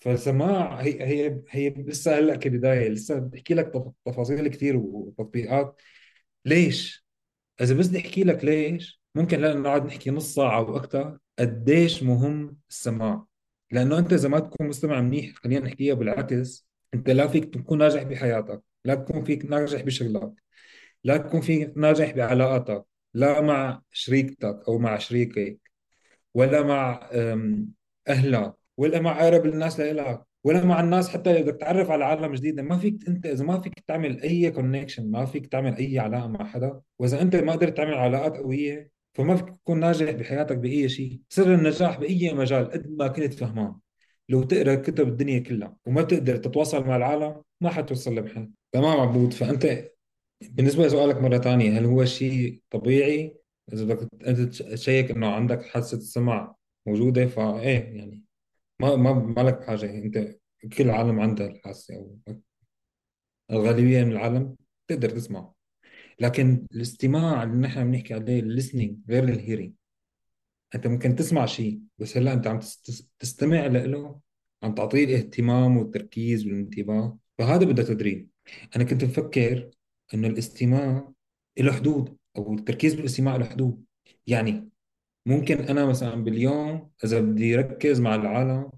فالسماع 0.00 0.74
هي 0.80 1.02
هي 1.04 1.40
هي 1.50 1.70
لسه 1.70 2.18
هلا 2.18 2.36
كبداية 2.36 2.88
لسه 2.88 3.18
بحكي 3.18 3.54
لك 3.54 3.66
تف- 3.74 3.92
تفاصيل 4.06 4.48
كثير 4.48 4.76
وتطبيقات. 4.76 5.80
ليش؟ 6.44 7.06
إذا 7.60 7.74
بس 7.76 7.88
بدي 7.88 7.98
أحكي 8.00 8.24
لك 8.24 8.44
ليش 8.44 9.02
ممكن 9.14 9.40
لا 9.40 9.54
نقعد 9.54 9.86
نحكي 9.86 10.10
نص 10.10 10.34
ساعة 10.34 10.58
أو 10.58 10.76
أكثر 10.76 11.18
قديش 11.38 12.02
مهم 12.02 12.58
السماع 12.70 13.26
لأنه 13.72 13.98
أنت 13.98 14.12
إذا 14.12 14.28
ما 14.28 14.40
تكون 14.40 14.68
مستمع 14.68 15.00
منيح 15.00 15.34
خلينا 15.36 15.66
نحكيها 15.66 15.94
بالعكس 15.94 16.68
أنت 16.94 17.10
لا 17.10 17.28
فيك 17.28 17.54
تكون 17.54 17.78
ناجح 17.78 18.02
بحياتك 18.02 18.62
لا 18.84 18.94
تكون 18.94 19.24
فيك 19.24 19.44
ناجح 19.46 19.82
بشغلك 19.82 20.32
لا 21.04 21.16
تكون 21.16 21.40
فيك 21.40 21.72
ناجح 21.78 22.10
بعلاقاتك 22.12 22.86
لا 23.14 23.40
مع 23.40 23.82
شريكتك 23.92 24.62
أو 24.68 24.78
مع 24.78 24.98
شريكك 24.98 25.60
ولا 26.34 26.62
مع 26.62 27.10
أم، 27.12 27.68
أهلك 28.08 28.54
ولا 28.76 29.00
مع 29.00 29.20
أقرب 29.22 29.46
الناس 29.46 29.80
لإلك 29.80 30.24
ولا 30.44 30.64
مع 30.64 30.80
الناس 30.80 31.08
حتى 31.08 31.30
إذا 31.30 31.40
بدك 31.40 31.56
تتعرف 31.56 31.90
على 31.90 32.04
عالم 32.04 32.34
جديد 32.34 32.60
ما 32.60 32.78
فيك 32.78 33.08
أنت 33.08 33.26
إذا 33.26 33.44
ما 33.44 33.60
فيك 33.60 33.74
تعمل 33.86 34.22
أي 34.22 34.50
connection 34.50 35.10
ما 35.10 35.24
فيك 35.24 35.46
تعمل 35.46 35.76
أي 35.76 35.98
علاقة 35.98 36.28
مع 36.28 36.44
حدا 36.44 36.80
وإذا 36.98 37.22
أنت 37.22 37.36
ما 37.36 37.52
قدرت 37.52 37.76
تعمل 37.76 37.94
علاقات 37.94 38.36
قوية 38.36 38.90
فما 39.14 39.36
فيك 39.36 39.50
تكون 39.50 39.80
ناجح 39.80 40.10
بحياتك 40.10 40.56
بأي 40.56 40.88
شيء. 40.88 41.20
سر 41.28 41.54
النجاح 41.54 41.98
بأي 41.98 42.32
مجال 42.32 42.70
قد 42.70 42.90
ما 42.98 43.08
كنت 43.08 43.34
فهمان. 43.34 43.74
لو 44.28 44.42
تقرأ 44.42 44.74
كتب 44.74 45.08
الدنيا 45.08 45.38
كلها 45.38 45.76
وما 45.86 46.02
تقدر 46.02 46.36
تتواصل 46.36 46.86
مع 46.86 46.96
العالم 46.96 47.42
ما 47.60 47.70
حتوصل 47.70 48.14
لمحل. 48.14 48.50
تمام 48.72 49.00
عبود 49.00 49.32
فأنت 49.32 49.90
بالنسبة 50.50 50.86
لسؤالك 50.86 51.16
مرة 51.16 51.38
ثانية 51.38 51.78
هل 51.78 51.84
هو 51.84 52.04
شيء 52.04 52.60
طبيعي؟ 52.70 53.36
إذا 53.72 53.84
بدك 53.84 54.08
أنت 54.26 54.40
تـ 54.62 54.70
check 54.70 55.10
إنه 55.10 55.26
عندك 55.26 55.62
حاسة 55.62 55.96
السمع 55.96 56.54
موجودة 56.86 57.26
فإيه 57.26 57.78
يعني. 57.78 58.22
ما 58.80 58.96
ما 58.96 59.12
ما 59.12 59.40
لك 59.40 59.58
بحاجة 59.58 59.90
أنت 59.98 60.36
كل 60.78 60.84
العالم 60.84 61.20
عندها 61.20 61.46
الحاسة 61.46 61.94
أو 61.96 62.18
الغالبية 63.50 64.04
من 64.04 64.12
العالم 64.12 64.56
تقدر 64.88 65.10
تسمع 65.10 65.52
لكن 66.20 66.66
الاستماع 66.72 67.42
اللي 67.42 67.54
نحن 67.56 67.90
بنحكي 67.90 68.14
عليه 68.14 68.40
ال 68.40 68.46
listening 68.46 68.96
غير 69.08 69.24
ال 69.24 69.30
hearing 69.30 69.72
أنت 70.74 70.86
ممكن 70.86 71.16
تسمع 71.16 71.46
شيء 71.46 71.80
بس 71.98 72.16
هلأ 72.16 72.32
أنت 72.32 72.46
عم 72.46 72.58
تست- 72.58 73.08
تستمع 73.18 73.66
له 73.66 74.20
عم 74.62 74.74
تعطيه 74.74 75.04
الاهتمام 75.04 75.76
والتركيز 75.76 76.46
والانتباه. 76.46 77.18
فهذا 77.38 77.64
بده 77.66 77.82
تدريب. 77.82 78.28
أنا 78.76 78.84
كنت 78.84 79.04
مفكر 79.04 79.70
إنه 80.14 80.28
الاستماع 80.28 81.12
له 81.58 81.72
حدود 81.72 82.16
أو 82.36 82.54
التركيز 82.54 82.94
بالاستماع 82.94 83.36
له 83.36 83.44
حدود. 83.44 83.84
يعني 84.26 84.68
ممكن 85.26 85.58
أنا 85.60 85.86
مثلا 85.86 86.24
باليوم 86.24 86.90
إذا 87.04 87.20
بدي 87.20 87.56
ركز 87.56 88.00
مع 88.00 88.14
العالم 88.14 88.70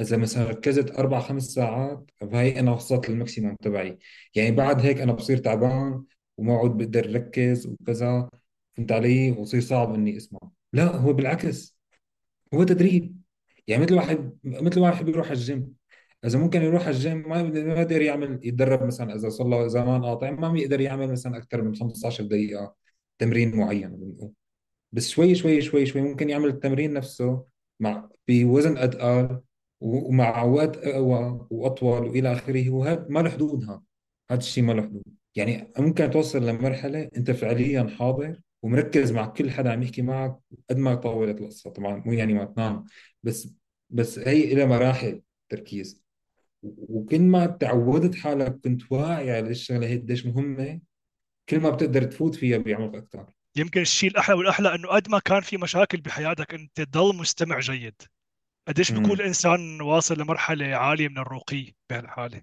إذا 0.00 0.16
مثلا 0.16 0.48
ركزت 0.50 0.98
أربع 0.98 1.20
خمس 1.20 1.42
ساعات 1.44 2.10
فهي 2.20 2.60
أنا 2.60 2.72
وصلت 2.72 3.10
للماكسيموم 3.10 3.56
تبعي. 3.62 3.98
يعني 4.34 4.50
بعد 4.56 4.80
هيك 4.80 5.00
أنا 5.00 5.12
بصير 5.12 5.38
تعبان 5.38 6.04
وما 6.38 6.54
عود 6.54 6.76
بقدر 6.78 7.14
ركز 7.14 7.66
وكذا 7.66 8.30
فهمت 8.76 8.92
علي؟ 8.92 9.30
وصير 9.32 9.60
صعب 9.60 9.94
إني 9.94 10.16
أسمع. 10.16 10.40
لا 10.72 10.96
هو 10.96 11.12
بالعكس. 11.12 11.76
هو 12.54 12.64
تدريب. 12.64 13.20
يعني 13.66 13.82
مثل 13.82 13.94
واحد 13.94 14.38
مثل 14.44 14.80
واحد 14.80 15.04
بيروح 15.04 15.26
على 15.26 15.34
الجيم. 15.34 15.74
إذا 16.24 16.38
ممكن 16.38 16.62
يروح 16.62 16.82
على 16.82 16.90
الجيم 16.90 17.28
ما 17.28 17.42
ما 17.42 17.74
بيقدر 17.74 18.02
يعمل 18.02 18.40
يتدرب 18.42 18.82
مثلا 18.82 19.14
إذا 19.14 19.28
صار 19.28 19.48
له 19.48 19.66
زمان 19.68 20.04
قاطع 20.04 20.30
ما 20.30 20.48
بيقدر 20.48 20.80
يعمل 20.80 21.12
مثلا 21.12 21.36
أكثر 21.36 21.62
من 21.62 21.74
15 21.74 22.24
دقيقة 22.24 22.74
تمرين 23.18 23.56
معين. 23.56 23.88
بنقول 23.96 24.32
بس 24.92 25.08
شوي 25.08 25.34
شوي 25.34 25.60
شوي 25.60 25.86
شوي 25.86 26.02
ممكن 26.02 26.30
يعمل 26.30 26.48
التمرين 26.48 26.92
نفسه 26.92 27.44
مع 27.80 28.08
بوزن 28.28 28.76
و- 29.80 30.08
ومع 30.08 30.42
وقت 30.42 30.76
أقوى 30.76 31.46
وأطول 31.50 32.06
وإلى 32.08 32.32
آخره 32.32 32.70
وهذا 32.70 33.06
ما 33.08 33.20
له 33.20 33.30
حدودها 33.30 33.82
هذا. 34.30 34.38
الشيء 34.40 34.64
ما 34.64 34.72
له 34.72 34.82
حدود. 34.82 35.02
يعني 35.36 35.72
ممكن 35.78 36.10
توصل 36.10 36.46
لمرحلة 36.46 37.10
أنت 37.16 37.30
فعليا 37.30 37.86
حاضر 37.98 38.40
ومركز 38.62 39.12
مع 39.12 39.26
كل 39.26 39.50
حدا 39.50 39.72
عم 39.72 39.82
يحكي 39.82 40.02
معك 40.02 40.38
قد 40.70 40.76
ما 40.76 40.94
طولت 40.94 41.40
القصة. 41.40 41.70
طبعا 41.70 42.02
مو 42.06 42.12
يعني 42.12 42.34
ما 42.34 42.44
تنام 42.44 42.84
بس 43.22 43.54
بس 43.90 44.18
هي 44.18 44.52
إلى 44.52 44.66
مراحل 44.66 45.22
تركيز. 45.48 46.04
وكل 46.62 47.20
ما 47.20 47.46
تعودت 47.46 48.14
حالك 48.14 48.60
كنت 48.64 48.92
واعي 48.92 49.30
على 49.30 49.50
الشغلة 49.50 49.86
هي 49.86 49.96
قديش 49.98 50.26
مهمة 50.26 50.80
كل 51.48 51.60
ما 51.60 51.70
بتقدر 51.70 52.02
تفوت 52.04 52.34
فيها 52.34 52.58
بعمق 52.58 52.96
أكثر 52.96 53.34
يمكن 53.56 53.80
الشيء 53.80 54.10
الأحلى 54.10 54.36
والأحلى 54.36 54.74
أنه 54.74 54.88
قد 54.88 55.08
ما 55.08 55.18
كان 55.18 55.40
في 55.40 55.56
مشاكل 55.56 56.00
بحياتك 56.00 56.54
أنت 56.54 56.80
تضل 56.80 57.16
مستمع 57.16 57.58
جيد. 57.58 58.02
قديش 58.68 58.92
بيكون 58.92 59.12
الانسان 59.20 59.80
واصل 59.82 60.20
لمرحلة 60.20 60.66
عالية 60.76 61.08
من 61.08 61.18
الرقي 61.18 61.72
بهالحالة. 61.90 62.42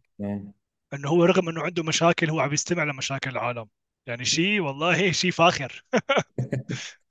أنه 0.93 1.09
هو 1.09 1.25
رغم 1.25 1.49
أنه 1.49 1.61
عنده 1.63 1.83
مشاكل 1.83 2.29
هو 2.29 2.39
عم 2.39 2.53
يستمع 2.53 2.83
لمشاكل 2.83 3.29
العالم. 3.31 3.69
يعني 4.07 4.25
شيء 4.25 4.61
والله 4.61 5.11
شيء 5.11 5.31
فاخر. 5.31 5.85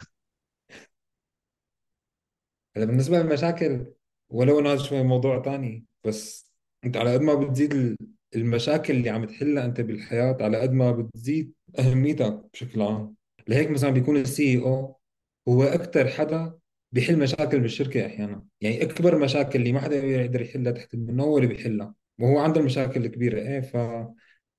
هلا 2.76 2.84
بالنسبة 2.84 3.18
للمشاكل 3.18 3.86
ولو 4.28 4.58
إنه 4.60 4.72
هذا 4.72 4.82
شوي 4.82 5.02
موضوع 5.02 5.38
تاني 5.42 5.84
بس 6.04 6.50
أنت 6.84 6.96
على 6.96 7.12
قد 7.14 7.20
ما 7.20 7.34
بتزيد 7.34 7.72
ال- 7.74 7.96
المشاكل 8.36 8.94
اللي 8.96 9.10
عم 9.10 9.24
تحلها 9.24 9.64
أنت 9.64 9.80
بالحياة 9.80 10.36
على 10.40 10.60
قد 10.60 10.72
ما 10.72 10.92
بتزيد 10.92 11.54
اهميتك 11.78 12.44
بشكل 12.52 12.82
عام. 12.82 13.16
لهيك 13.48 13.70
مثلا 13.70 13.90
بيكون 13.90 14.16
السي 14.16 14.58
أو 14.58 15.00
هو 15.48 15.62
أكثر 15.62 16.08
حدا 16.08 16.58
بيحل 16.92 17.18
مشاكل 17.18 17.60
بالشركة 17.60 18.06
أحيانا. 18.06 18.46
يعني 18.60 18.82
أكبر 18.82 19.18
مشاكل 19.18 19.58
اللي 19.58 19.72
ما 19.72 19.80
حدا 19.80 19.96
يقدر 19.96 20.42
يحلها 20.42 20.72
تحت 20.72 20.96
منه 20.96 21.24
هو 21.24 21.38
اللي 21.38 21.48
بيحلها. 21.48 21.94
وهو 22.20 22.38
عنده 22.38 22.60
المشاكل 22.60 23.04
الكبيرة 23.04 23.40
إيه 23.40 23.60
ف 23.60 23.74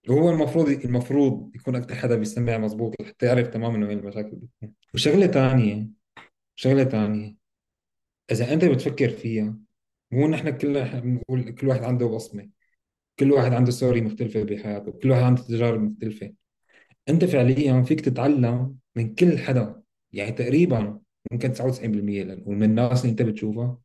وهو 0.09 0.29
المفروض 0.29 0.69
المفروض 0.69 1.55
يكون 1.55 1.75
أكثر 1.75 1.95
حدا 1.95 2.15
بيستمع 2.15 2.57
مزبوط 2.57 3.01
لحتى 3.01 3.25
يعرف 3.25 3.47
تماما 3.47 3.87
وين 3.87 3.99
المشاكل 3.99 4.35
بتكون. 4.35 4.73
وشغلة 4.93 5.27
ثانية 5.27 5.87
شغلة 6.55 6.83
ثانية 6.83 7.35
إذا 8.31 8.53
أنت 8.53 8.65
بتفكر 8.65 9.09
فيها 9.09 9.57
مو 10.11 10.27
نحن 10.27 10.49
كل 10.57 10.83
بنقول 10.83 11.51
كل 11.51 11.67
واحد 11.67 11.83
عنده 11.83 12.05
بصمة 12.07 12.49
كل 13.19 13.31
واحد 13.31 13.53
عنده 13.53 13.71
ستوري 13.71 14.01
مختلفة 14.01 14.43
بحياته 14.43 14.91
كل 14.91 15.11
واحد 15.11 15.23
عنده 15.23 15.41
تجارب 15.41 15.81
مختلفة. 15.81 16.33
أنت 17.09 17.25
فعليا 17.25 17.81
فيك 17.81 18.01
تتعلم 18.01 18.75
من 18.95 19.15
كل 19.15 19.37
حدا. 19.37 19.81
يعني 20.13 20.31
تقريبا 20.31 20.99
ممكن 21.31 21.53
99% 21.53 22.23
لنقول 22.23 22.55
من 22.55 22.63
الناس 22.63 23.01
اللي 23.01 23.11
أنت 23.11 23.21
بتشوفها. 23.21 23.77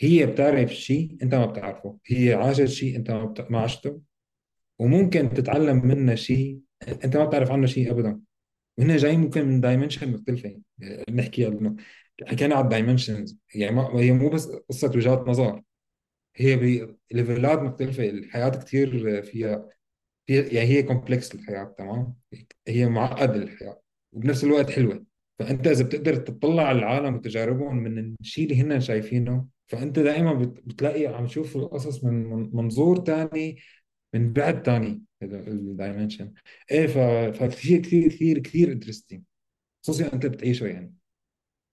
هي 0.00 0.26
بتعرف 0.26 0.74
شيء 0.74 1.16
أنت 1.22 1.34
ما 1.34 1.46
بتعرفه. 1.46 1.98
هي 2.06 2.34
عاشت 2.34 2.64
شيء 2.64 2.96
أنت 2.96 3.10
ما, 3.10 3.24
بت... 3.24 3.50
ما 3.50 3.60
عشته. 3.60 4.00
وممكن 4.78 5.34
تتعلم 5.34 5.86
منها 5.86 6.14
شيء 6.14 6.60
أنت 7.04 7.16
ما 7.16 7.24
بتعرف 7.24 7.50
عنه 7.50 7.66
شيء 7.66 7.90
أبدا. 7.90 8.20
وهن 8.78 8.96
جايين 8.96 9.20
ممكن 9.20 9.46
من 9.48 9.60
dimension 9.60 10.12
مختلفة. 10.12 10.60
نحكي 11.10 11.46
انه 11.48 11.76
حكينا 12.26 12.54
على 12.54 12.64
ال 12.64 12.71
dimensions 12.71 13.38
يعني 13.54 13.76
ما 13.76 14.00
هي 14.00 14.12
مو 14.12 14.28
بس 14.28 14.46
قصة 14.46 14.88
وجهات 14.88 15.28
نظر. 15.28 15.62
هي 16.36 16.56
ب 17.10 17.17
level 17.17 17.51
ات 17.51 17.58
مختلفة. 17.58 18.08
الحياة 18.08 18.48
كثير 18.48 19.22
فيها 19.22 19.68
فيها 20.26 20.42
يعني 20.44 20.68
هي 20.68 20.82
complex 20.82 21.34
الحياة 21.34 21.74
تمام؟ 21.78 22.14
هي 22.68 22.86
معقدة 22.86 23.34
الحياة 23.36 23.80
وبنفس 24.12 24.44
الوقت 24.44 24.70
حلوة. 24.70 25.04
فأنت 25.38 25.66
إذا 25.66 25.84
بتقدر 25.84 26.16
تطلع 26.16 26.62
على 26.62 26.78
العالم 26.78 27.14
وتجاربهم 27.14 27.76
من 27.76 28.14
الشيء 28.20 28.44
اللي 28.52 28.62
هن 28.62 28.80
شايفينه 28.80 29.46
فأنت 29.66 29.98
دائما 29.98 30.32
بت- 30.34 30.62
بتلاقي 30.66 31.06
عم 31.06 31.26
تشوف 31.26 31.56
القصص 31.56 32.04
من 32.04 32.12
من 32.30 32.50
منظور 32.52 32.96
تاني 32.96 33.58
من 34.14 34.32
بعد 34.32 34.62
تاني 34.62 35.02
ال 35.22 35.33
dimension 35.33 36.32
إيه 36.70 36.86
فكثير 37.32 37.80
كثير 37.80 38.08
كثير 38.08 38.38
كثير 38.38 38.72
interesting 38.72 39.22
خصوصي 39.84 40.12
أنت 40.12 40.26
بتعيشه 40.26 40.66
يعني. 40.66 40.94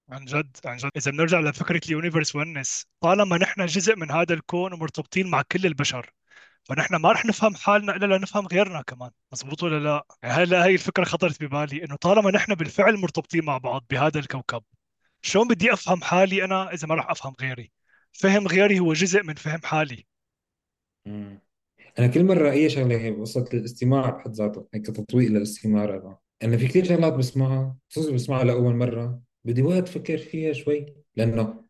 عن 0.10 0.26
جد 0.26 0.58
عن 0.66 0.78
جد. 0.78 0.90
إذا 0.98 1.12
بنرجع 1.12 1.40
لفكرة 1.40 1.82
ال 1.86 1.91
universe 1.91 2.36
oneness 2.36 2.86
طالما 3.02 3.38
نحن 3.38 3.66
جزء 3.66 3.96
من 3.96 4.12
هذا 4.12 4.34
الكون 4.34 4.74
ومرتبطين 4.74 5.28
مع 5.28 5.42
كل 5.52 5.66
البشر 5.66 6.14
فنحن 6.64 6.96
ما 6.96 7.12
رح 7.12 7.26
نفهم 7.26 7.56
حالنا 7.56 7.96
إلا 7.96 8.18
لنفهم 8.18 8.48
غيرنا 8.48 8.82
كمان. 8.82 9.12
مزبوط 9.34 9.64
ولا 9.64 9.80
لا؟ 9.80 10.06
يعني 10.24 10.36
هلا 10.36 10.66
هي 10.66 10.74
الفكرة 10.74 11.04
خطرت 11.04 11.44
ببالي 11.44 11.84
إنه 11.84 11.96
طالما 11.96 12.32
نحن 12.32 12.56
بالفعل 12.56 12.98
مرتبطين 12.98 13.46
مع 13.46 13.58
بعض 13.58 13.86
بهذا 13.90 14.20
الكوكب 14.20 14.64
شلون 15.22 15.48
بدي 15.48 15.74
أفهم 15.74 16.02
حالي 16.02 16.44
أنا 16.44 16.74
إذا 16.74 16.88
ما 16.88 16.96
رح 16.96 17.10
أفهم 17.10 17.34
غيري؟ 17.42 17.72
فهم 18.12 18.48
غيري 18.48 18.80
هو 18.80 18.94
جزء 18.94 19.24
من 19.24 19.34
فهم 19.34 19.60
حالي. 19.64 20.06
أنا 22.00 22.08
كل 22.14 22.24
مرة 22.24 22.52
أي 22.52 22.70
شغلة 22.70 22.98
هي 22.98 23.12
قصه 23.12 23.46
الاستماع 23.54 24.10
بحد 24.10 24.32
ذاته 24.32 24.68
هيك 24.74 24.86
تطويق 24.86 25.32
للاستماع 25.32 25.84
هذا. 25.84 26.18
أنا 26.44 26.58
في 26.58 26.68
كثير 26.68 26.86
شغلات 26.86 27.14
بسمعها 27.14 27.78
خصوصي 27.90 28.12
بسمعها 28.12 28.44
لأول 28.44 28.76
مرة. 28.76 29.22
بدي 29.46 29.62
وقت 29.62 29.90
أفكر 29.90 30.18
فيها 30.18 30.54
شوي 30.54 30.86
لأنه 31.16 31.64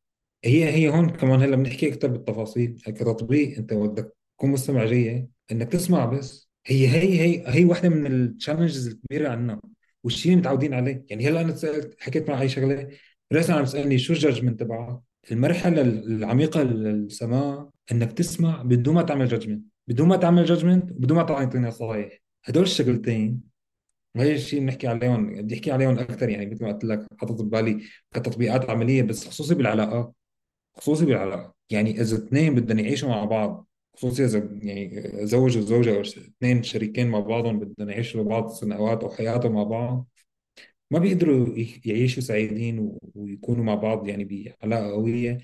هي 0.46 0.74
هي 0.74 0.90
هون 0.90 1.10
كمان 1.10 1.42
هلا 1.42 1.56
بنحكي 1.56 1.94
أكثر 1.94 2.08
بالتفاصيل. 2.08 2.82
كتطبيق 2.86 3.58
أنت 3.58 3.74
بدك 3.74 4.16
تكون 4.44 4.54
مستمع 4.54 4.86
جيد 4.86 5.30
إنك 5.52 5.72
تسمع 5.72 6.06
بس. 6.06 6.50
هي 6.66 6.88
هي 6.88 7.22
هي 7.22 7.44
هي 7.48 7.66
واحدة 7.66 7.90
من 7.90 8.06
التشالنجز 8.06 8.88
الكبيره 8.88 9.30
عندنا 9.30 9.62
والشيء 10.04 10.32
اللي 10.32 10.42
متعودين 10.42 10.74
عليه. 10.74 11.06
يعني 11.10 11.28
هلا 11.28 11.42
أنا 11.42 11.56
سألت 11.56 11.96
حكيت 12.00 12.30
مع 12.30 12.42
اي 12.42 12.50
شغلة 12.50 12.90
راسا 13.34 13.52
عم 13.52 13.64
تسالني 13.64 13.98
شو 13.98 14.14
ال 14.14 14.19
judgment 14.19 14.60
تبعك 14.60 15.00
المرحلة 15.32 15.82
العميقة 15.82 16.64
للسماع 16.64 17.70
إنك 17.92 18.12
تسمع 18.12 18.62
بدون 18.62 18.96
ما 18.96 19.02
تعمل 19.02 19.28
judgment 19.28 19.66
بدون 19.88 20.08
ما 20.08 20.16
تعمل 20.16 20.46
judgment 20.46 20.92
بدون 20.92 21.18
ما 21.18 21.24
تعطيني 21.24 21.68
نصائح 21.68 22.22
هدول 22.44 22.64
الشغلتين 22.64 23.42
هي 24.16 24.36
الشيء 24.36 24.60
اللي 24.60 24.72
بنحكي 24.72 24.88
عليهم 24.88 25.42
بدي 25.42 25.56
أحكي 25.56 25.72
عليهم 25.72 26.00
أكثر 26.00 26.30
يعني 26.30 26.50
مثل 26.52 26.66
ما 26.66 26.72
قلت 26.72 26.84
لك 26.84 27.08
حاطط 27.18 27.42
ببالي 27.42 27.84
كتطبيقات 28.14 28.70
عملية 28.70 29.04
بس 29.04 29.28
خصوصي 29.28 29.56
بالعلاقات 29.56 30.14
خصوصي 30.76 31.06
بالعلاقة. 31.06 31.56
يعني 31.70 32.02
إذا 32.02 32.18
اثنين 32.18 32.56
بدهم 32.56 32.80
يعيشوا 32.80 33.10
مع 33.10 33.26
بعض 33.26 33.68
خصوصي 33.94 34.26
إذا 34.26 34.50
يعني 34.62 35.02
زوج 35.28 35.58
وزوجة 35.58 35.96
أو 35.96 36.02
اثنين 36.02 36.64
شريكين 36.64 37.08
مع 37.10 37.20
بعضهم 37.20 37.60
بدهم 37.60 37.90
يعيشوا 37.90 38.22
لبعض 38.24 38.50
سنوات 38.50 39.04
أو 39.04 39.10
حياتهم 39.10 39.54
مع 39.54 39.64
بعض 39.64 40.08
ما 40.92 41.00
بيقدروا 41.00 41.48
يعيشوا 41.86 42.22
سعيدين 42.24 42.98
ويكونوا 43.16 43.64
مع 43.64 43.76
بعض 43.76 44.08
يعني 44.08 44.26
بعلاقة 44.62 44.92
قوية. 44.92 45.40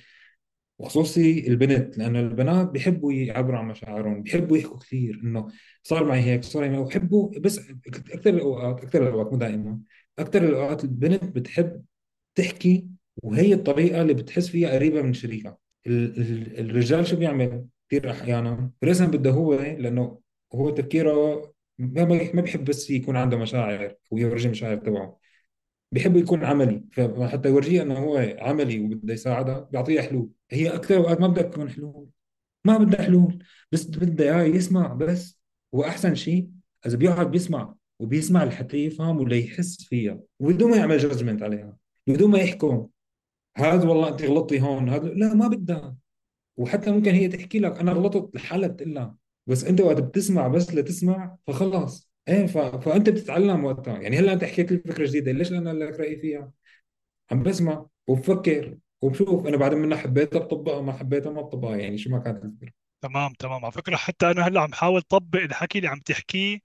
وخصوصي 0.79 1.47
البنت 1.47 1.97
لأنه 1.97 2.19
البنات 2.19 2.69
بيحبوا 2.69 3.13
يعبروا 3.13 3.57
عن 3.59 3.67
مشاعرهم 3.67 4.23
بيحبوا 4.23 4.57
يحكوا 4.57 4.77
كثير 4.79 5.21
إنه 5.23 5.47
صار 5.83 6.05
معي 6.05 6.21
هيك 6.21 6.43
صار 6.43 6.69
معي 6.69 6.77
وبحبوا 6.79 7.39
بس 7.39 7.59
أكثر 7.87 8.29
الأوقات 8.29 8.83
أكثر 8.83 9.03
الأوقات 9.03 9.31
مو 9.33 9.37
دائما 9.39 9.79
أكثر 10.19 10.43
الأوقات 10.49 10.83
البنت 10.83 11.23
بتحب 11.23 11.83
تحكي 12.35 12.87
وهي 13.23 13.53
الطريقة 13.53 14.01
اللي 14.01 14.13
بتحس 14.13 14.47
فيها 14.49 14.69
قريبة 14.71 15.01
من 15.01 15.13
شريكها. 15.13 15.57
ال- 15.87 16.17
ال- 16.21 16.59
الرجال 16.59 17.07
شو 17.07 17.15
بيعمل؟ 17.15 17.65
كثير 17.89 18.11
أحيانا 18.11 18.71
رسم 18.83 19.05
بده 19.05 19.31
هو 19.31 19.53
لأنه 19.53 20.19
هو 20.55 20.69
تفكيره 20.69 21.41
ما 21.79 22.05
ما 22.33 22.41
بيحب 22.41 22.65
بس 22.65 22.89
يكون 22.89 23.15
عنده 23.15 23.37
مشاعر 23.37 23.95
ويورجي 24.11 24.49
مشاعر 24.49 24.75
تبعه. 24.77 25.19
بيحب 25.91 26.15
يكون 26.15 26.43
عملي. 26.45 26.83
فحتى 26.91 27.49
يورجيه 27.49 27.81
إنه 27.81 27.99
هو 27.99 28.35
عملي 28.39 28.79
وبده 28.79 29.13
يساعدها 29.13 29.59
بيعطيها 29.59 30.01
حلول. 30.01 30.29
هي 30.51 30.69
أكثر 30.69 30.97
اوقات 30.97 31.21
ما 31.21 31.27
بدها 31.27 31.43
تكون 31.43 31.69
حلول. 31.69 32.07
ما 32.65 32.77
بدها 32.77 33.01
حلول. 33.01 33.43
بس 33.71 33.85
بدها 33.85 34.41
إياه 34.41 34.55
يسمع 34.55 34.93
بس. 34.93 35.39
وأحسن 35.71 36.15
شيء 36.15 36.49
إذا 36.85 36.97
بيقعد 36.97 37.31
بيسمع 37.31 37.75
وبيسمع 37.99 38.43
لحتى 38.43 38.77
يفهم 38.77 39.17
ولا 39.17 39.35
يحس 39.35 39.83
فيها. 39.83 40.19
وبدون 40.39 40.71
ما 40.71 40.77
يعمل 40.77 40.97
جادجمنت 40.97 41.43
عليها. 41.43 41.77
بدون 42.07 42.31
ما 42.31 42.39
يحكم. 42.39 42.87
هذا 43.57 43.89
والله 43.89 44.09
أنت 44.09 44.23
غلطتي 44.23 44.61
هون 44.61 44.89
هذا 44.89 45.07
لا 45.07 45.33
ما 45.33 45.47
بدها. 45.47 45.95
وحتى 46.59 46.91
ممكن 46.91 47.11
هي 47.15 47.27
تحكي 47.27 47.59
لك 47.59 47.79
أنا 47.79 47.91
غلطت 47.93 48.35
لحالها 48.35 48.69
بتقول 48.69 49.15
بس 49.47 49.65
أنت 49.65 49.81
وقت 49.81 49.97
بتسمع 50.01 50.47
بس 50.47 50.75
لتسمع 50.75 51.37
فخلاص. 51.47 52.11
إيه 52.29 52.47
ف... 52.47 52.57
فأنت 52.57 53.09
بتتعلم 53.09 53.65
وقتها 53.65 53.99
يعني 54.01 54.19
هلأ 54.19 54.33
أنت 54.33 54.43
حكيت 54.43 54.71
لي 54.71 54.79
فكرة 54.79 55.07
جديدة 55.07 55.31
ليش 55.31 55.51
أنا 55.53 55.69
لك 55.69 55.99
رأيي 55.99 56.17
فيها؟ 56.21 56.53
عم 57.31 57.43
بسمع 57.43 57.87
وبفكر 58.07 58.77
وبشوف. 59.01 59.47
أنا 59.47 59.57
بعد 59.57 59.73
منها 59.73 59.97
حبيتها 59.97 60.39
بطبقها 60.39 60.81
ما 60.81 60.93
حبيتها 60.93 61.31
ما 61.31 61.41
بطبقها 61.41 61.77
يعني 61.77 61.97
شو 61.97 62.09
ما 62.09 62.19
كانت 62.19 62.45
الفكرة. 62.45 62.71
تمام 63.01 63.33
تمام. 63.33 63.65
على 63.65 63.71
فكرة 63.71 63.95
حتى 63.95 64.31
أنا 64.31 64.47
هلأ 64.47 64.61
عم 64.61 64.73
حاول 64.73 65.01
طبق 65.01 65.39
الحكي 65.39 65.77
اللي 65.77 65.89
عم 65.89 65.99
تحكيه 65.99 66.59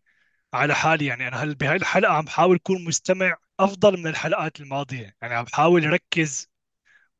على 0.55 0.75
حالي. 0.75 1.07
يعني 1.07 1.29
أنا 1.29 1.37
هل 1.37 1.55
بهاي 1.55 1.77
الحلقة 1.77 2.13
عم 2.13 2.29
حاول 2.29 2.57
أكون 2.57 2.85
مستمع 2.85 3.37
أفضل 3.61 3.99
من 4.01 4.07
الحلقات 4.07 4.61
الماضية. 4.61 5.17
يعني 5.23 5.35
عم 5.35 5.45
بحاول 5.45 5.85
أركز 5.85 6.51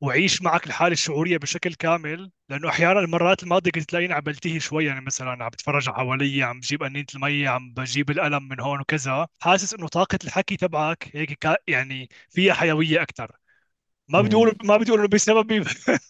وأعيش 0.01 0.41
معك 0.41 0.67
الحالة 0.67 0.93
الشعورية 0.93 1.37
بشكل 1.37 1.73
كامل 1.73 2.31
لأنه 2.49 2.69
أحيانا 2.69 2.99
المرات 2.99 3.43
الماضية 3.43 3.71
كنت 3.71 3.83
تلاقيني 3.89 4.13
عم 4.13 4.21
بلتهي 4.21 4.59
شوي 4.59 4.85
يعني 4.85 5.01
مثلا 5.01 5.43
عم 5.43 5.49
بتفرج 5.49 5.89
حوالي 5.89 6.43
عم 6.43 6.59
بجيب 6.59 6.83
قنينة 6.83 7.05
المية 7.15 7.49
عم 7.49 7.73
بجيب 7.73 8.09
القلم 8.11 8.47
من 8.47 8.59
هون 8.59 8.79
وكذا 8.81 9.27
حاسس 9.39 9.73
إنه 9.73 9.87
طاقة 9.87 10.19
الحكي 10.23 10.57
تبعك 10.57 11.09
هيك 11.15 11.33
كا- 11.33 11.57
يعني 11.67 12.09
فيها 12.29 12.53
حيوية 12.53 13.01
أكثر 13.01 13.31
ما 14.09 14.21
بدي 14.21 14.35
أقول 14.37 14.57
ما 14.65 14.77
بدي 14.77 14.89
أقول 14.91 14.99
إنه 15.01 15.09
بسببي 15.09 15.63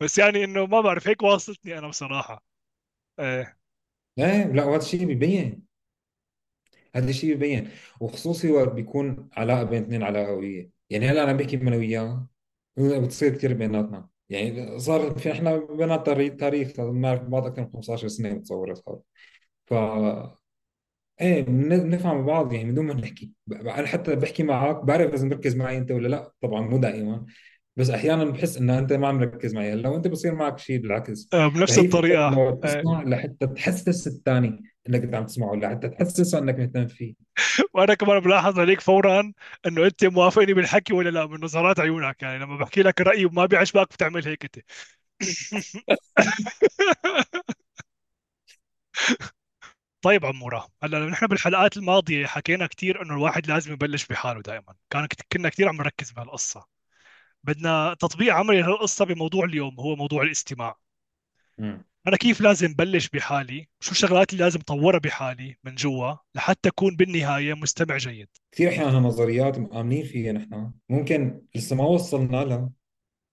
بس 0.00 0.18
يعني 0.18 0.44
إنه 0.44 0.66
ما 0.66 0.80
بعرف 0.80 1.08
هيك 1.08 1.22
واصلتني 1.22 1.78
أنا 1.78 1.88
بصراحة. 1.88 2.44
إيه. 3.20 3.58
إيه 4.18 4.44
لا 4.52 4.64
وهذا 4.64 4.82
الشيء 4.82 5.06
بيبين 5.06 5.66
هذا 6.96 7.10
الشيء 7.10 7.34
ببين. 7.34 7.70
وخصوصي 8.00 8.50
وقت 8.50 8.68
بيكون 8.68 9.28
علاقة 9.32 9.62
بين 9.64 9.82
اثنين 9.82 10.02
علاقه 10.02 10.26
قويه 10.26 10.71
يعني 10.90 11.08
هلا 11.10 11.24
أنا 11.24 11.32
بحكي 11.32 11.56
أنا 11.56 11.76
وياه 11.76 12.28
بتصير 12.78 13.34
كثير 13.36 13.54
بيناتنا. 13.54 14.08
يعني 14.28 14.78
صار 14.78 15.18
في 15.18 15.32
إحنا 15.32 15.56
بينات 15.56 16.06
تاريخ 16.40 16.80
بنعرف 16.80 17.22
بعض 17.22 17.46
أكثر 17.46 17.62
من 17.62 17.72
15 17.72 18.08
سنة 18.08 18.34
بتصور 18.34 18.74
صار 18.74 19.00
ف 19.66 19.74
إيه 21.20 21.42
بن- 21.42 21.78
بنفهم 21.78 22.26
بعض 22.26 22.52
يعني 22.52 22.72
بدون 22.72 22.84
ما 22.86 22.94
نحكي. 22.94 23.32
أنا 23.52 23.86
حتى 23.86 24.16
بحكي 24.16 24.42
معك 24.42 24.84
بعرف 24.84 25.14
إذا 25.14 25.26
مركز 25.28 25.56
معي 25.56 25.78
أنت 25.78 25.90
ولا 25.90 26.08
لا. 26.08 26.32
طبعا 26.40 26.60
مو 26.60 26.76
دائما. 26.78 27.26
بس 27.76 27.90
أحيانا 27.90 28.24
بحس 28.24 28.56
ان 28.56 28.70
أنت 28.70 28.92
ما 28.92 29.12
مركز 29.12 29.54
معي. 29.54 29.74
لو 29.74 29.96
انت 29.96 30.08
بصير 30.08 30.34
معك 30.34 30.58
شيء 30.58 30.80
بالعكس. 30.80 31.28
آه، 31.34 31.48
بنفس 31.48 31.78
إنه 31.78 32.04
إيه. 32.04 32.60
تسمع 32.62 33.02
لحتى 33.02 33.46
تحسس 33.46 34.06
الثاني 34.06 34.62
إنك 34.88 35.02
أنت 35.02 35.14
عم 35.14 35.26
تسمعه 35.26 35.54
لحتى 35.54 35.88
تحسسه 35.88 36.38
إنك 36.38 36.58
مهتم 36.58 36.86
فيه. 36.86 37.14
وأنا 37.74 37.94
كمان 37.94 38.20
بلاحظ 38.20 38.60
عليك 38.60 38.80
فورا 38.80 39.32
إنه 39.66 39.86
أنت 39.86 40.04
موافقني 40.04 40.54
بالحكي 40.54 40.94
ولا 40.94 41.10
لا 41.10 41.26
من 41.26 41.44
نظرات 41.44 41.80
عيونك. 41.80 42.22
يعني 42.22 42.38
لما 42.38 42.56
بحكي 42.56 42.82
لك 42.82 43.00
الراي 43.00 43.24
وما 43.24 43.46
بيعجبك 43.46 43.92
بتعمل 43.92 44.28
هيك 44.28 44.44
أنت. 44.44 44.58
طيب 50.02 50.26
عمورة 50.26 50.68
هلا 50.82 51.06
نحن 51.06 51.26
بالحلقات 51.26 51.76
الماضية 51.76 52.26
حكينا 52.26 52.66
كثير 52.66 53.02
إنه 53.02 53.14
الواحد 53.14 53.46
لازم 53.46 53.72
يبلش 53.72 54.06
بحاله 54.06 54.42
دائما 54.42 54.74
كان 54.90 55.08
كنا 55.32 55.48
كثير 55.48 55.68
عم 55.68 55.76
نركز 55.76 56.10
بهالقصة. 56.10 56.66
بدنا 57.44 57.96
تطبيق 58.00 58.34
عملي 58.34 58.60
لهالقصة 58.60 59.04
بموضوع 59.04 59.44
اليوم 59.44 59.80
هو 59.80 59.96
موضوع 59.96 60.22
الاستماع. 60.22 60.78
مم. 61.58 61.84
أنا 62.06 62.16
كيف 62.16 62.40
لازم 62.40 62.74
بلش 62.74 63.08
بحالي؟ 63.08 63.68
شو 63.80 63.90
الشغلات 63.90 64.32
اللي 64.32 64.44
لازم 64.44 64.60
طورها 64.60 64.98
بحالي 64.98 65.56
من 65.64 65.74
جوا 65.74 66.14
لحتى 66.34 66.68
أكون 66.68 66.96
بالنهاية 66.96 67.54
مستمع 67.54 67.96
جيد؟ 67.96 68.28
كثير 68.52 68.68
أحيانا 68.68 68.98
نظريات 68.98 69.58
مآمنين 69.58 70.04
فيها 70.04 70.32
نحن. 70.32 70.72
ممكن 70.88 71.42
لسه 71.54 71.76
ما 71.76 71.84
وصلنا 71.84 72.44
لها 72.44 72.70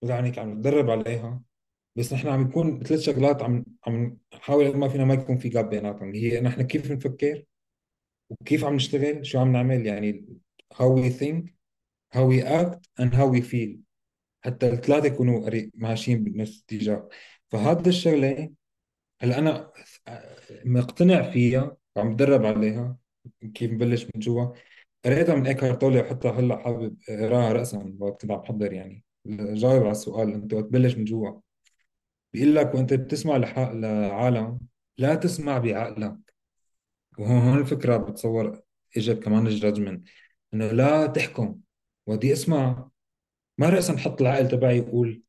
يعني 0.02 0.40
عم 0.40 0.52
نتدرب 0.52 0.90
عليها 0.90 1.42
بس 1.96 2.14
نحن 2.14 2.28
عم 2.28 2.42
يكون 2.42 2.84
ثلاث 2.84 3.02
شغلات 3.02 3.44
عم 3.44 3.66
عم 3.88 4.18
نحاول 4.34 4.78
ما 4.78 4.90
فينا 4.90 5.06
ما 5.06 5.14
يكون 5.14 5.38
في 5.38 5.50
جاب 5.50 5.70
بيناتهم 5.70 6.14
هي 6.16 6.42
نحن 6.42 6.62
كيف 6.62 6.92
نفكر 6.92 7.44
وكيف 8.30 8.64
عم 8.66 8.76
نشتغل 8.76 9.26
شو 9.26 9.40
عم 9.40 9.52
نعمل 9.52 9.86
يعني 9.86 10.26
how 10.74 10.96
we 10.96 11.10
think 11.22 11.50
how 12.16 12.24
we 12.32 12.42
act 12.44 13.04
and 13.04 13.14
how 13.14 13.28
we 13.36 13.42
feel. 13.42 13.89
حتى 14.42 14.70
الثلاثة 14.70 15.08
يكونوا 15.08 15.50
ماشيين 15.76 16.24
بنفس 16.24 16.66
الاتجاه 16.72 17.10
فهذا 17.50 17.90
الشغلة 17.90 18.50
هلأ 19.22 19.40
أنا 19.40 19.72
مقتنع 20.66 21.32
فيها 21.32 21.78
وعم 21.96 22.14
بتدرب 22.16 22.46
عليها 22.46 22.98
كيف 23.54 23.72
نبلش 23.72 24.04
من 24.06 24.20
جوا. 24.22 24.54
قريتها 25.06 25.36
من 25.36 25.48
إيكهارت 25.48 25.82
تولي 25.82 26.00
وحتى 26.02 26.28
هلأ 26.28 26.58
حابب 26.58 26.98
أقراها 27.10 27.54
رأسا 27.54 27.96
وقت 28.00 28.22
كنت 28.22 28.32
عم 28.32 28.38
بحضر 28.38 28.74
يعني. 28.74 29.04
جاوب 29.28 29.82
على 29.84 29.92
السؤال 29.92 30.34
أنت 30.34 30.54
وقت 30.54 30.66
تبلش 30.66 30.96
من 30.96 31.06
جوا. 31.06 31.40
بيقول 32.34 32.56
لك 32.56 32.76
وأنت 32.76 32.94
بتسمع 32.94 33.38
لح- 33.40 33.60
لعالم 33.74 34.60
لا 34.98 35.16
تسمع 35.16 35.58
بعقلك. 35.58 36.18
وهون 37.20 37.42
هون 37.42 37.60
الفكرة 37.60 37.98
بتصور 37.98 38.62
إجت 38.98 39.24
كمان 39.24 39.48
ال 39.48 39.54
judgment. 39.54 40.08
إنه 40.54 40.72
لا 40.72 41.08
تحكم. 41.08 41.56
ودي 42.08 42.34
اسمع. 42.34 42.90
ما 43.60 43.70
رأسا 43.70 43.94
نحط 43.94 44.22
العقل 44.22 44.48
تبعي 44.48 44.78
يقول 44.78 45.24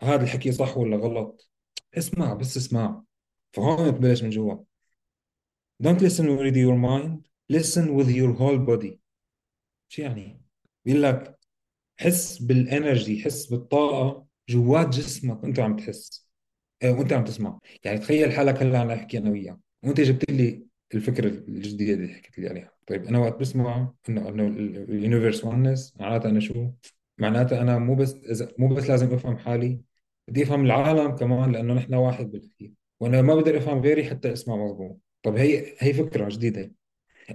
هذا 0.00 0.22
الحكي 0.22 0.52
صح 0.52 0.76
ولا 0.76 0.96
غلط؟ 0.96 1.50
اسمع 1.94 2.34
بس 2.34 2.56
اسمع. 2.56 3.02
فهون 3.52 3.90
بتبلش 3.90 4.22
من 4.22 4.30
جوا. 4.30 4.56
Don't 5.82 6.00
listen 6.00 6.26
with 6.38 6.56
your 6.56 6.76
mind. 6.76 7.28
Listen 7.52 7.96
with 7.96 8.08
your 8.08 8.32
whole 8.38 8.58
body. 8.58 8.98
شو 9.88 10.02
يعني؟ 10.02 10.40
بيقول 10.84 11.02
لك 11.02 11.38
حس 12.00 12.42
بالانرجي 12.42 13.24
حس 13.24 13.46
بالطاقة 13.46 14.26
جوات 14.48 14.88
جسمك. 14.88 15.42
وأنت 15.42 15.60
عم 15.60 15.76
تحس. 15.76 16.28
آه، 16.82 16.92
وأنت 16.92 17.12
عم 17.12 17.24
تسمع. 17.24 17.58
يعني 17.84 17.98
تخيل 17.98 18.32
حالك 18.32 18.62
هلأ 18.62 18.78
عم 18.78 18.90
أحكي 18.90 19.18
أنا 19.18 19.30
وياك. 19.30 19.58
وأنت 19.82 20.00
جبت 20.00 20.30
لي 20.30 20.66
الفكرة 20.94 21.28
الجديدة 21.28 21.94
اللي 21.94 22.14
حكيت 22.14 22.38
لي 22.38 22.48
عليها. 22.48 22.70
طيب 22.86 23.04
أنا 23.04 23.18
وقت 23.18 23.40
بسمع 23.40 23.92
انه 24.08 24.28
إنه 24.28 24.46
ال 24.46 24.57
universe 24.57 25.44
oneness 25.44 25.94
معناتها 26.00 26.30
أنا 26.30 26.40
شو؟ 26.40 26.70
معناتها 27.18 27.60
أنا 27.60 27.78
مو 27.78 27.94
بس 27.94 28.14
إذا 28.14 28.52
مو 28.58 28.74
بس 28.74 28.90
لازم 28.90 29.14
أفهم 29.14 29.36
حالي 29.38 29.80
بدي 30.28 30.42
أفهم 30.42 30.64
العالم 30.66 31.16
كمان 31.16 31.52
لأنه 31.52 31.74
نحن 31.74 31.94
واحد 31.94 32.30
بالاخير 32.30 32.72
وأنا 33.00 33.22
ما 33.22 33.34
بقدر 33.34 33.56
أفهم 33.58 33.80
غيري 33.80 34.04
حتى 34.04 34.32
اسمع 34.32 34.56
مضبوط. 34.56 35.00
طب 35.22 35.36
هي 35.36 35.74
هي 35.78 35.92
فكرة 35.92 36.28
جديدة. 36.28 36.72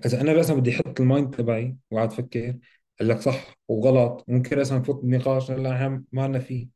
إذا 0.06 0.22
أنا 0.22 0.34
مثلا 0.34 0.56
بدي 0.58 0.72
أحط 0.76 1.02
ال 1.02 1.09
mind 1.09 1.36
تبعي 1.36 1.78
وقاعد 1.92 2.12
أفكر 2.12 2.56
أقول 3.00 3.10
لك 3.10 3.22
صح 3.22 3.58
وغلط 3.68 4.26
ممكن 4.28 4.60
مثلا 4.60 4.80
نفوت 4.80 5.04
بنقاش 5.06 5.52
هلا 5.52 5.72
نحن 5.72 6.04
ما 6.12 6.28
لنا 6.28 6.40
فيه. 6.40 6.68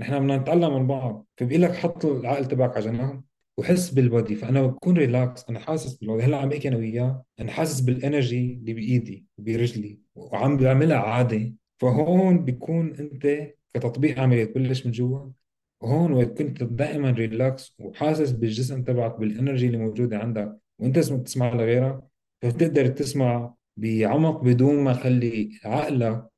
نحن 0.00 0.18
بدنا 0.18 0.36
نتعلم 0.36 0.74
من 0.74 0.86
بعض. 0.86 1.26
فبقول 1.36 1.62
لك 1.62 1.74
حط 1.74 2.04
العقل 2.04 2.48
تبعك 2.48 2.76
على 2.76 2.84
جنب 2.84 3.24
وحس 3.56 3.90
بال 3.90 4.03
body. 4.03 4.34
فأنا 4.34 4.62
بكون 4.62 4.96
ريلاكس 4.98 5.44
أنا 5.48 5.58
حاسس 5.60 5.94
بال 5.94 6.02
body. 6.02 6.22
هلأ 6.24 6.36
عم 6.36 6.48
بحكي 6.48 6.68
أنا 6.68 6.76
وياه 6.76 7.24
أنا 7.40 7.52
حاسس 7.52 7.80
بال 7.80 7.98
energy 7.98 8.54
اللي 8.54 8.74
بإيدي 8.74 9.26
وبرجلي 9.38 10.00
وعم 10.14 10.56
بعملها 10.56 10.98
عادة. 10.98 11.52
فهون 11.80 12.44
بيكون 12.44 12.94
أنت 12.96 13.52
كتطبيق 13.74 14.18
عملي 14.20 14.46
تبلش 14.46 14.86
من 14.86 14.92
جوا. 14.92 15.30
وهون 15.80 16.12
وقت 16.12 16.38
كنت 16.42 16.62
دائما 16.62 17.10
ريلاكس 17.10 17.74
وحاسس 17.78 18.30
بالجسم 18.30 18.82
تبعك 18.82 19.16
بال 19.20 19.32
energy 19.32 19.66
اللي 19.66 19.78
موجودة 19.78 20.18
عندك 20.18 20.58
وأنت 20.78 20.98
اسمك 20.98 21.26
تسمع 21.26 21.54
لغيرك 21.54 22.00
فبتقدر 22.42 22.86
تسمع 22.86 23.54
بعمق 23.76 24.42
بدون 24.44 24.84
ما 24.84 24.92
خلي 24.94 25.58
عقلك 25.64 26.30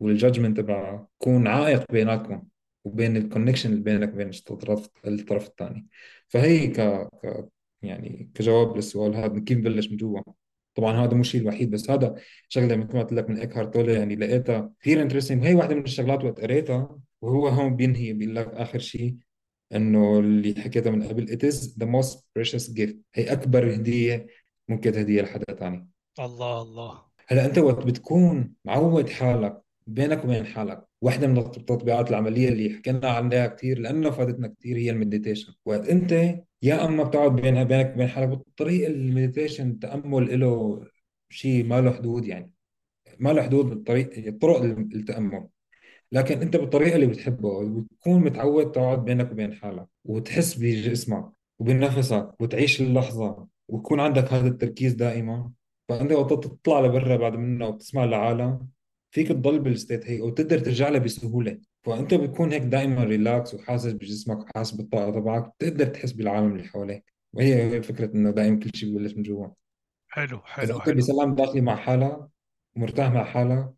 وال 0.00 0.11
judgment 0.11 0.56
تبعها 0.56 1.08
يكون 1.22 1.46
عائق 1.46 1.92
بيناتكم 1.92 2.42
وبين 2.84 3.16
ال 3.16 3.21
connection 3.21 3.70
اللي 3.72 3.82
بينك 3.82 4.12
وبين 4.14 4.28
الطرف 4.28 4.88
الطرف 5.06 5.48
الثاني. 5.48 5.86
فهي 6.28 6.66
ك... 6.66 6.80
ك 7.22 7.48
يعني 7.82 8.30
كجواب 8.34 8.76
للسؤال 8.76 9.14
هذا 9.16 9.40
كيف 9.40 9.58
بلش 9.58 9.88
من 9.90 9.96
جوا؟ 9.96 10.20
طبعا 10.74 11.04
هذا 11.04 11.14
مو 11.14 11.20
الشيء 11.20 11.40
الوحيد 11.40 11.70
بس 11.70 11.90
هذا 11.90 12.14
شغلة 12.48 12.76
مثل 12.76 12.94
ما 12.94 13.02
قلت 13.02 13.12
لك 13.12 13.30
من 13.30 13.36
ايكهارت 13.36 13.74
تولي 13.74 13.92
يعني 13.92 14.16
لقيتها 14.16 14.72
كثير 14.80 15.02
interesting 15.02 15.44
هي 15.46 15.54
واحدة 15.54 15.74
من 15.74 15.82
الشغلات 15.84 16.24
وقت 16.24 16.40
قريتها 16.40 16.98
وهو 17.22 17.48
هون 17.48 17.76
بينهي 17.76 18.12
بيقول 18.12 18.36
لك 18.36 18.46
آخر 18.46 18.78
شيء 18.78 19.16
إنه 19.74 20.18
اللي 20.18 20.60
حكيتها 20.60 20.90
من 20.90 21.02
قبل 21.02 21.28
it 21.28 21.52
is 21.52 21.56
the 21.56 21.86
most 21.86 22.18
precious 22.38 22.72
gift. 22.74 22.94
هي 23.14 23.32
أكبر 23.32 23.74
هدية 23.74 24.26
ممكن 24.68 24.92
تهديها 24.92 25.22
لحدا 25.22 25.54
ثاني 25.54 25.88
الله 26.20 26.62
الله. 26.62 27.02
هلا 27.28 27.46
أنت 27.46 27.58
وقت 27.58 27.86
بتكون 27.86 28.52
معود 28.64 29.08
حالك 29.08 29.62
بينك 29.86 30.24
وبين 30.24 30.46
حالك. 30.46 30.84
واحدة 31.00 31.26
من 31.26 31.38
التطبيقات 31.38 32.10
العملية 32.10 32.48
اللي 32.48 32.70
حكينا 32.70 33.08
عنها 33.10 33.46
كثير 33.46 33.78
لأنه 33.78 34.10
فادتنا 34.10 34.48
كثير 34.48 34.76
هي 34.76 34.90
ال 34.90 34.95
meditation. 34.95 35.52
وقت 35.64 35.88
أنت 35.88 36.12
يا 36.62 36.84
أما 36.84 37.04
بتقعد 37.04 37.36
بين 37.36 37.64
بينك 37.64 37.92
وبين 37.94 38.08
حالك 38.08 38.28
بالطريقة 38.28 38.86
ال 38.90 38.97
meditation 38.97 39.70
التأمل 39.70 40.40
له 40.40 40.84
شيء 41.30 41.64
ما 41.66 41.80
له 41.80 41.90
حدود 41.92 42.26
يعني. 42.26 42.52
ما 43.18 43.32
له 43.32 43.42
حدود 43.42 43.64
بالطريق 43.66 44.26
الطرق 44.26 44.62
التأمل 44.62 45.48
لكن 46.12 46.40
أنت 46.42 46.56
بالطريقة 46.56 46.94
اللي 46.94 47.06
بتحبه 47.06 47.80
بتكون 47.80 48.20
متعود 48.20 48.72
تقعد 48.72 49.04
بينك 49.04 49.32
وبين 49.32 49.54
حالك 49.54 49.86
وتحس 50.04 50.54
بجسمك 50.54 51.30
وبنفسك 51.58 52.34
وتعيش 52.40 52.80
اللحظة 52.80 53.46
ويكون 53.68 54.00
عندك 54.00 54.32
هذا 54.32 54.48
التركيز 54.48 54.92
دائما. 54.94 55.50
فأنت 55.88 56.12
وقت 56.12 56.44
تطلع 56.44 56.80
لبرا 56.80 57.16
بعد 57.16 57.36
منه 57.36 57.68
وتسمع 57.68 58.04
العالم 58.04 58.68
فيك 59.10 59.28
تضل 59.28 59.58
بال 59.58 59.72
state 59.72 60.06
هي 60.06 60.20
وتقدر 60.20 60.58
ترجع 60.58 60.88
لها 60.88 61.00
بسهولة. 61.00 61.58
فأنت 61.82 62.14
بتكون 62.14 62.52
هيك 62.52 62.62
دائما 62.62 63.04
ريلاكس 63.04 63.54
وحاسس 63.54 63.92
بجسمك 63.92 64.38
وحاسس 64.38 64.72
بالطاقة 64.74 65.10
تبعك 65.10 65.52
بتقدر 65.58 65.86
تحس 65.86 66.12
بالعالم 66.12 66.52
اللي 66.52 66.64
حواليك. 66.64 67.04
وهي 67.32 67.54
هي 67.62 67.82
فكره 67.82 68.14
إنه 68.14 68.30
دائما 68.30 68.60
كل 68.60 68.70
شيء 68.74 68.90
ببلش 68.90 69.14
من 69.14 69.22
جوا. 69.22 69.46
حلو 70.08 70.36
إذا 70.38 70.44
حلو 70.44 70.76
أنت 70.76 70.82
حلو. 70.84 70.96
بسلام 70.96 71.34
داخلي 71.34 71.60
مع 71.60 71.76
حالك 71.76 72.18
ومرتاح 72.76 73.12
مع 73.12 73.24
حالك 73.24 73.72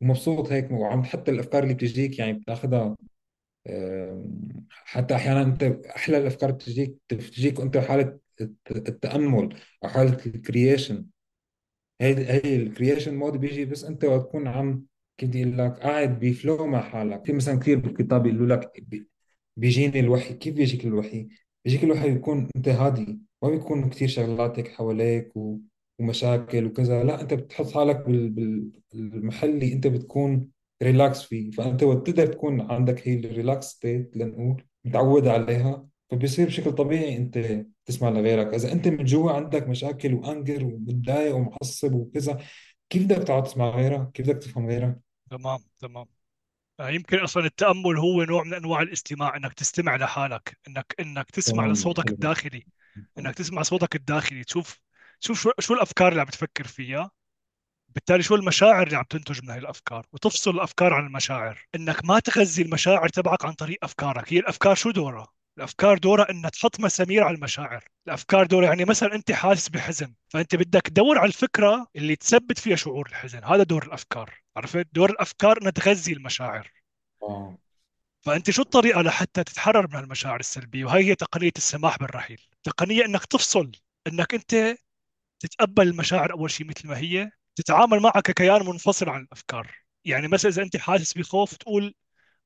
ومبسوط 0.00 0.52
هيك 0.52 0.70
وعم 0.70 1.04
حتى 1.04 1.30
الأفكار 1.30 1.62
اللي 1.62 1.74
بتجيك 1.74 2.18
يعني 2.18 2.32
بتاخذها 2.32 2.96
حتى 4.70 5.14
أحيانا 5.14 5.42
أنت 5.42 5.62
أحلى 5.96 6.18
الأفكار 6.18 6.50
بتجيك 6.50 6.96
بتجيك 7.12 7.58
وأنت 7.58 7.76
حالة 7.76 8.18
الت- 8.40 8.88
التأمل 8.88 9.56
أو 9.84 9.88
حالة 9.88 10.18
ال 10.26 10.35
creation 10.35 11.06
هي 12.00 12.14
هي 12.44 12.56
ال 12.56 12.62
creation 12.62 13.14
mode 13.14 13.36
بيجي 13.36 13.64
بس 13.64 13.84
انت 13.84 14.04
وقت 14.04 14.22
تكون 14.28 14.46
عم 14.48 14.86
بدي 15.22 15.42
أقول 15.44 15.58
لك 15.58 15.78
قاعد 15.80 16.20
ب 16.20 16.29
flow 16.29 16.66
مع 16.66 16.80
حالك. 16.80 17.24
في 17.26 17.32
مثلا 17.32 17.58
كثير 17.60 17.78
بالكتاب 17.78 18.26
يقولوا 18.26 18.56
لك 18.56 18.70
بي- 18.88 19.08
بيجيني 19.56 20.00
الوحي. 20.00 20.34
كيف 20.34 20.54
بيجيك 20.54 20.84
الوحي؟ 20.86 21.28
بيجيك 21.64 21.84
الوحي 21.84 22.10
بيكون 22.10 22.48
انت 22.56 22.68
هادي. 22.68 23.20
ما 23.42 23.48
بيكون 23.50 23.90
كثير 23.90 24.08
شغلات 24.08 24.58
هيك 24.58 24.68
حواليك 24.68 25.36
و... 25.36 25.58
ومشاكل 25.98 26.66
وكذا. 26.66 27.04
لا 27.04 27.20
انت 27.20 27.34
بتحط 27.34 27.70
حالك. 27.70 27.96
بال- 28.08 28.70
بالمحل 28.94 29.48
اللي 29.50 29.72
انت 29.72 29.86
بتكون 29.86 30.48
ريلاكس 30.82 31.22
فيه. 31.22 31.50
فأنت 31.50 31.82
وقت 31.82 32.06
تقدر 32.06 32.26
تكون 32.26 32.60
عندك 32.60 33.08
هي 33.08 33.14
ال 33.18 33.24
relaxed 33.24 33.66
state 33.66 34.16
لنقول 34.16 34.62
متعود 34.84 35.26
عليها. 35.26 35.88
فبصير 36.10 36.46
بشكل 36.46 36.72
طبيعي 36.72 37.16
أنت 37.16 37.64
تسمع 37.84 38.08
لغيرك. 38.08 38.54
إذا 38.54 38.72
أنت 38.72 38.88
من 38.88 39.04
جوا 39.04 39.32
عندك 39.32 39.68
مشاكل 39.68 40.14
و 40.14 40.22
anger 40.22 40.64
ومتضايق 40.64 41.36
ومعصب 41.36 41.94
وكذا 41.94 42.38
كيف 42.90 43.04
بدك 43.04 43.22
تقعد 43.22 43.42
تسمع 43.42 43.70
غيرك؟ 43.70 44.12
كيف 44.12 44.26
بدك 44.26 44.42
تفهم 44.42 44.66
غيرك؟ 44.66 44.96
تمام 45.30 45.58
تمام. 45.80 46.06
آه، 46.80 46.90
يمكن 46.90 47.18
أصلا 47.18 47.46
التأمل 47.46 47.98
هو 47.98 48.22
نوع 48.22 48.42
من 48.42 48.54
أنواع 48.54 48.82
الاستماع 48.82 49.36
إنك 49.36 49.52
تستمع 49.52 49.96
لحالك 49.96 50.58
إنك 50.68 50.94
إنك 51.00 51.30
تسمع 51.30 51.62
تمام 51.62 51.72
لصوتك 51.72 52.10
الداخلي 52.10 52.66
إنك 53.18 53.34
تسمع 53.34 53.62
صوتك 53.62 53.96
الداخلي. 53.96 54.44
تشوف 54.44 54.80
تشوف 55.20 55.42
شو, 55.42 55.50
شو 55.58 55.74
الأفكار 55.74 56.08
اللي 56.08 56.20
عم 56.20 56.26
تفكر 56.26 56.66
فيها. 56.66 57.10
بالتالي 57.88 58.22
شو 58.22 58.34
المشاعر 58.34 58.86
اللي 58.86 58.96
عم 58.96 59.04
تنتج 59.10 59.42
من 59.42 59.50
هاي 59.50 59.58
الأفكار 59.58 60.06
وتفصل 60.12 60.50
الأفكار 60.50 60.94
عن 60.94 61.06
المشاعر. 61.06 61.66
إنك 61.74 62.04
ما 62.04 62.18
تغذي 62.18 62.62
المشاعر 62.62 63.08
تبعك 63.08 63.44
عن 63.44 63.52
طريق 63.52 63.78
أفكارك. 63.82 64.32
هي 64.32 64.38
الأفكار 64.38 64.74
شو 64.74 64.90
دورها؟ 64.90 65.26
الأفكار 65.58 65.98
دورها 65.98 66.30
انها 66.30 66.50
تحط 66.50 66.80
مسامير 66.80 67.24
على 67.24 67.34
المشاعر. 67.36 67.84
الأفكار 68.06 68.46
دورها 68.46 68.68
يعني 68.68 68.84
مثلا 68.84 69.14
أنت 69.14 69.32
حاسس 69.32 69.68
بحزن 69.68 70.14
فأنت 70.28 70.56
بدك 70.56 70.82
تدور 70.82 71.18
على 71.18 71.28
الفكرة 71.28 71.86
اللي 71.96 72.16
تثبت 72.16 72.58
فيها 72.58 72.76
شعور 72.76 73.06
الحزن. 73.08 73.44
هذا 73.44 73.62
دور 73.62 73.86
الأفكار 73.86 74.34
عرفت؟ 74.56 74.86
دور 74.92 75.10
الأفكار 75.10 75.58
إنها 75.62 75.70
تغذي 75.70 76.12
المشاعر. 76.12 76.70
آه. 77.22 77.58
فأنت 78.22 78.50
شو 78.50 78.62
الطريقة 78.62 79.02
لحتى 79.02 79.44
تتحرر 79.44 79.88
من 79.88 79.98
المشاعر 80.04 80.40
السلبية؟ 80.40 80.84
وهي 80.84 81.04
هي 81.04 81.14
تقنية 81.14 81.52
السماح 81.56 81.98
بالرحيل. 81.98 82.40
تقنية 82.62 83.04
إنك 83.04 83.24
تفصل 83.24 83.72
إنك 84.06 84.34
أنت 84.34 84.76
تتقبل 85.40 85.88
المشاعر 85.88 86.32
أول 86.32 86.50
شيء 86.50 86.66
مثل 86.66 86.88
ما 86.88 86.98
هي 86.98 87.30
تتعامل 87.56 88.00
معها 88.00 88.20
ككيان 88.20 88.66
منفصل 88.66 89.08
عن 89.08 89.20
الأفكار. 89.20 89.70
يعني 90.04 90.28
مثلا 90.28 90.50
إذا 90.50 90.62
أنت 90.62 90.76
حاسس 90.76 91.14
بخوف 91.14 91.56
تقول 91.56 91.94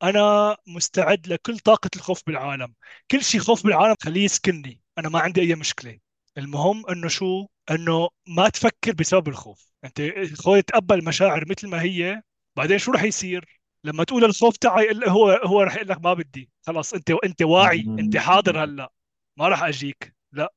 أنا 0.02 0.56
مستعد 0.66 1.26
لكل 1.28 1.58
طاقة 1.58 1.90
الخوف 1.96 2.22
بالعالم. 2.26 2.74
كل 3.10 3.22
شيء 3.22 3.40
خوف 3.40 3.64
بالعالم 3.64 3.94
خليه 4.02 4.24
يسكنني. 4.24 4.80
أنا 4.98 5.08
ما 5.08 5.18
عندي 5.20 5.40
أي 5.40 5.54
مشكلة. 5.54 5.98
المهم 6.38 6.86
إنه 6.90 7.08
شو؟ 7.08 7.46
إنه 7.70 8.08
ما 8.28 8.48
تفكر 8.48 8.92
بسبب 8.92 9.28
الخوف. 9.28 9.72
أنت 9.84 10.02
خذ 10.34 10.60
تقبل 10.60 10.98
المشاعر 10.98 11.44
مثل 11.50 11.68
ما 11.68 11.82
هي 11.82 12.22
بعدين 12.56 12.78
شو 12.78 12.92
رح 12.92 13.02
يصير؟ 13.02 13.60
لما 13.84 14.04
تقول 14.04 14.24
الخوف 14.24 14.56
تاعي 14.56 14.88
هو 15.08 15.30
هو 15.30 15.62
رح 15.62 15.76
يقول 15.76 15.88
لك 15.88 16.00
ما 16.00 16.14
بدي. 16.14 16.50
خلاص 16.62 16.94
أنت 16.94 17.10
أنت 17.24 17.42
واعي. 17.42 17.80
أنت 17.98 18.16
حاضر 18.16 18.64
هلأ. 18.64 18.92
ما 19.36 19.48
رح 19.48 19.62
أجيك. 19.62 20.14
لا. 20.32 20.54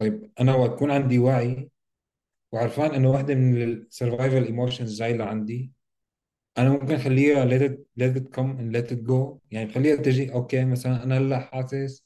طيب 0.00 0.32
أنا 0.40 0.54
وقت 0.54 0.72
يكون 0.72 0.90
عندي 0.90 1.18
وعي 1.18 1.70
وعرفان 2.52 2.94
إنه 2.94 3.10
واحدة 3.10 3.34
من 3.34 3.62
ال 3.62 3.71
survival 3.71 4.44
emotions 4.44 4.98
جاي 4.98 5.16
لعندي 5.16 5.75
أنا 6.58 6.70
ممكن 6.70 6.94
أخليها 6.94 7.46
let 7.46 7.62
it 7.70 7.78
let 8.00 8.16
it 8.16 8.28
come 8.36 8.58
and 8.58 8.76
let 8.76 8.90
it 8.92 9.10
go. 9.10 9.38
يعني 9.50 9.66
بخليها 9.66 9.96
تجي. 9.96 10.32
okay 10.32 10.64
مثلا 10.64 11.02
أنا 11.02 11.18
هلأ 11.18 11.40
حاسس 11.40 12.04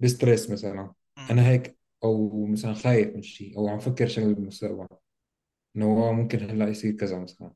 ب 0.00 0.07
stress 0.07 0.50
مثلا. 0.50 0.94
أنا 1.30 1.48
هيك 1.48 1.78
أو 2.04 2.46
مثلا 2.46 2.74
خايف 2.74 3.14
من 3.14 3.22
شيء 3.22 3.58
أو 3.58 3.68
عم 3.68 3.78
فكر 3.78 4.06
شغلة 4.08 4.34
بالمستقبل. 4.34 4.86
إنه 5.76 5.86
هو 5.86 6.12
ممكن 6.12 6.38
هلأ 6.50 6.68
يصير 6.68 6.92
كذا 6.92 7.18
مثلا. 7.18 7.52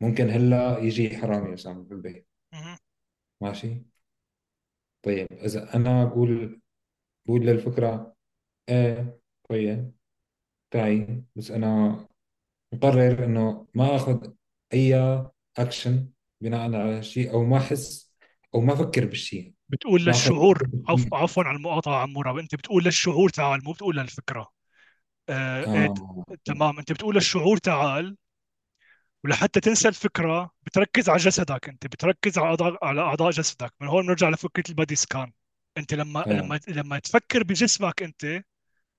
ممكن 0.00 0.30
هلأ 0.30 0.78
يجي 0.78 1.16
حرامي 1.16 1.52
مثلا 1.52 1.72
بالبيت. 1.72 2.26
ماشي؟ 3.40 3.82
طيب 5.02 5.26
إذا 5.32 5.76
أنا 5.76 6.04
بقول 6.04 6.60
بقول 7.26 7.46
للفكرة 7.46 8.16
إيه 8.68 9.20
طيب 9.48 9.92
تعي 10.70 11.24
بس 11.36 11.50
أنا 11.50 11.98
مقرر 12.74 13.24
إنه 13.24 13.66
ما 13.74 13.96
آخذ 13.96 14.32
أي 14.74 14.94
اكشن 15.58 16.08
بناء 16.40 16.60
على 16.60 17.02
شيء 17.02 17.32
أو 17.32 17.44
ما 17.44 17.58
أحس 17.58 18.14
أو 18.54 18.60
ما 18.60 18.72
أفكر 18.72 19.04
بالشيء. 19.04 19.52
بتقول 19.68 20.04
للشعور 20.04 20.70
عف... 20.88 21.14
عفوا 21.14 21.44
على 21.44 21.56
المقاطعة 21.56 22.02
عمورة 22.02 22.40
أنت 22.40 22.54
بتقول 22.54 22.84
للشعور 22.84 23.28
تعال 23.28 23.64
مو 23.64 23.72
بتقول 23.72 23.96
للفكرة. 23.96 24.50
آه 25.28 25.74
إيه 25.74 25.86
آه 25.86 26.24
تمام. 26.44 26.78
أنت 26.78 26.92
بتقول 26.92 27.14
للشعور 27.14 27.56
تعال 27.56 28.16
ولحتى 29.24 29.60
تنسى 29.60 29.88
الفكرة 29.88 30.50
بتركز 30.62 31.08
على 31.08 31.18
جسدك 31.18 31.68
أنت 31.68 31.86
بتركز 31.86 32.38
على 32.38 32.48
اعضاء 32.48 32.84
على 32.84 33.00
أعضاء 33.00 33.30
جسدك. 33.30 33.74
من 33.80 33.88
هون 33.88 34.02
بنرجع 34.02 34.28
لفكرة 34.28 34.64
البادي 34.68 34.94
سكان. 34.94 35.32
أنت 35.78 35.94
لما 35.94 36.26
إيه 36.26 36.32
لما 36.32 36.60
لما 36.68 36.98
تفكر 36.98 37.42
بجسمك 37.42 38.02
أنت 38.02 38.42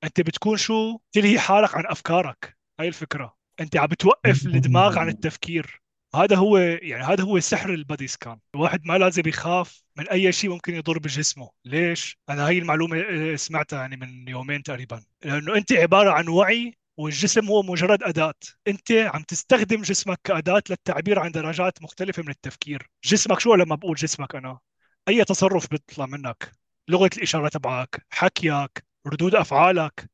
أنت 0.03 0.21
بتكون 0.21 0.57
شو؟ 0.57 0.99
تلهي 1.11 1.39
حالك 1.39 1.75
عن 1.75 1.83
أفكارك. 1.87 2.57
هاي 2.79 2.87
الفكرة. 2.87 3.40
أنت 3.61 3.77
عم 3.77 3.87
بتوقف 3.87 4.45
الدماغ 4.45 4.97
عن 4.99 5.09
التفكير. 5.09 5.81
هذا 6.15 6.35
هو 6.35 6.57
يعني 6.57 7.03
هذا 7.03 7.23
هو 7.23 7.39
سحر 7.39 7.69
البادي 7.73 8.07
سكان. 8.07 8.39
الواحد 8.55 8.85
ما 8.85 8.97
لازم 8.97 9.23
يخاف 9.27 9.83
من 9.97 10.09
أي 10.09 10.31
شيء 10.31 10.49
ممكن 10.49 10.75
يضر 10.75 10.99
بجسمه. 10.99 11.49
ليش؟ 11.65 12.19
أنا 12.29 12.47
هاي 12.47 12.57
المعلومة 12.57 12.99
آه، 12.99 13.35
سمعتها 13.35 13.79
يعني 13.81 13.95
من 13.97 14.27
يومين 14.27 14.63
تقريبا. 14.63 15.03
لأنه 15.25 15.55
أنت 15.55 15.73
عبارة 15.73 16.11
عن 16.11 16.27
وعي 16.27 16.77
والجسم 16.97 17.45
هو 17.47 17.63
مجرد 17.63 18.03
أداة. 18.03 18.33
أنت 18.67 18.91
عم 18.91 19.23
تستخدم 19.23 19.81
جسمك 19.81 20.19
كأداة 20.23 20.63
للتعبير 20.69 21.19
عن 21.19 21.31
درجات 21.31 21.81
مختلفة 21.83 22.23
من 22.23 22.29
التفكير. 22.29 22.89
جسمك 23.05 23.39
شو 23.39 23.55
لما 23.55 23.75
بقول 23.75 23.95
جسمك 23.95 24.35
أنا؟ 24.35 24.59
أي 25.07 25.23
تصرف 25.23 25.69
بيطلع 25.71 26.05
منك. 26.05 26.51
لغة 26.87 27.09
الإشارة 27.17 27.49
تبعك 27.49 28.05
حكيك 28.09 28.85
ردود 29.07 29.35
أفعالك. 29.35 30.09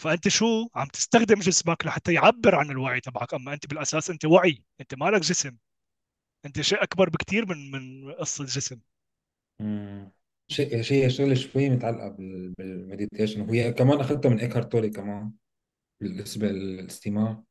فأنت 0.00 0.28
شو 0.28 0.68
عم 0.74 0.88
تستخدم 0.88 1.34
جسمك 1.34 1.86
لحتى 1.86 2.12
يعبر 2.14 2.54
عن 2.54 2.70
الوعي 2.70 3.00
تبعك. 3.00 3.34
أما 3.34 3.54
أنت 3.54 3.66
بالأساس 3.66 4.10
أنت 4.10 4.24
وعي 4.24 4.64
أنت 4.80 4.94
مالك 4.94 5.20
جسم. 5.20 5.56
أنت 6.46 6.60
شيء 6.60 6.82
أكبر 6.82 7.10
بكتير 7.10 7.46
من 7.46 7.70
من 7.70 8.12
قصة 8.12 8.44
جسم 8.44 8.80
مم. 9.60 10.12
شيء 10.48 10.82
شيء 10.82 11.08
شغلة 11.08 11.34
شوي 11.34 11.70
متعلقة 11.70 12.08
بال- 12.08 12.54
بال 12.58 12.71
meditation. 12.71 13.40
وهي 13.40 13.72
كمان 13.72 14.00
أخذتها 14.00 14.28
من 14.28 14.40
إيكهارت 14.40 14.72
تولي 14.72 14.90
كمان 14.90 15.32
بالنسبة 16.00 16.48
للاستماع. 16.48 17.42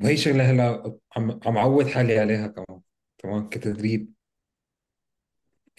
وهي 0.00 0.16
شغلة 0.16 0.50
هلا 0.50 0.98
عم 1.16 1.40
عم 1.46 1.58
عود 1.58 1.86
حالي 1.86 2.18
عليها 2.18 2.46
كمان 2.46 2.80
كمان 3.18 3.48
كتدريب. 3.48 4.12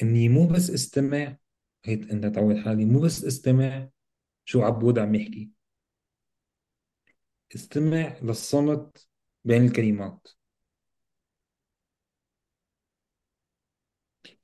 إني 0.04 0.30
مو 0.30 0.48
بس 0.48 0.70
استمع 0.70 1.38
هي 1.86 1.94
انت 1.94 2.26
تعود 2.26 2.58
حالي 2.58 2.86
مو 2.86 3.00
بس 3.00 3.24
استمع 3.26 3.90
شو 4.50 4.58
عبود 4.64 5.00
عم 5.00 5.16
يحكي؟ 5.16 5.52
استمع 7.56 8.18
للصمت 8.22 9.08
بين 9.46 9.66
الكلمات. 9.66 10.28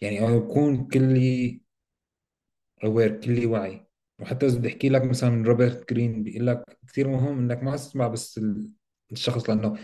يعني 0.01 0.19
أنا 0.27 0.37
بكون 0.37 0.87
كلي 0.87 1.61
aware 2.83 3.19
كلي 3.21 3.45
وعي 3.45 3.87
وحتى 4.19 4.45
إذا 4.45 4.57
بدي 4.59 4.67
أحكي 4.67 4.89
لك 4.89 5.01
مثلا 5.03 5.43
روبرت 5.47 5.89
جرين 5.93 6.23
بيقول 6.23 6.47
لك 6.47 6.63
كثير 6.87 7.07
مهم 7.07 7.37
إنك 7.39 7.63
ما 7.63 7.75
تسمع 7.75 8.07
بس 8.07 8.37
ال- 8.37 8.69
الشخص 9.11 9.49
لأنه 9.49 9.77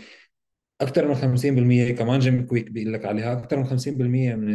أكثر 0.80 1.08
من 1.08 1.14
50% 1.16 1.92
كمان 1.96 2.20
جيم 2.20 2.46
كويك 2.46 2.70
بيقول 2.72 2.94
لك 2.94 3.06
عليها. 3.06 3.32
أكثر 3.34 3.56
من 3.58 3.66
50% 3.66 4.34
من 4.36 4.52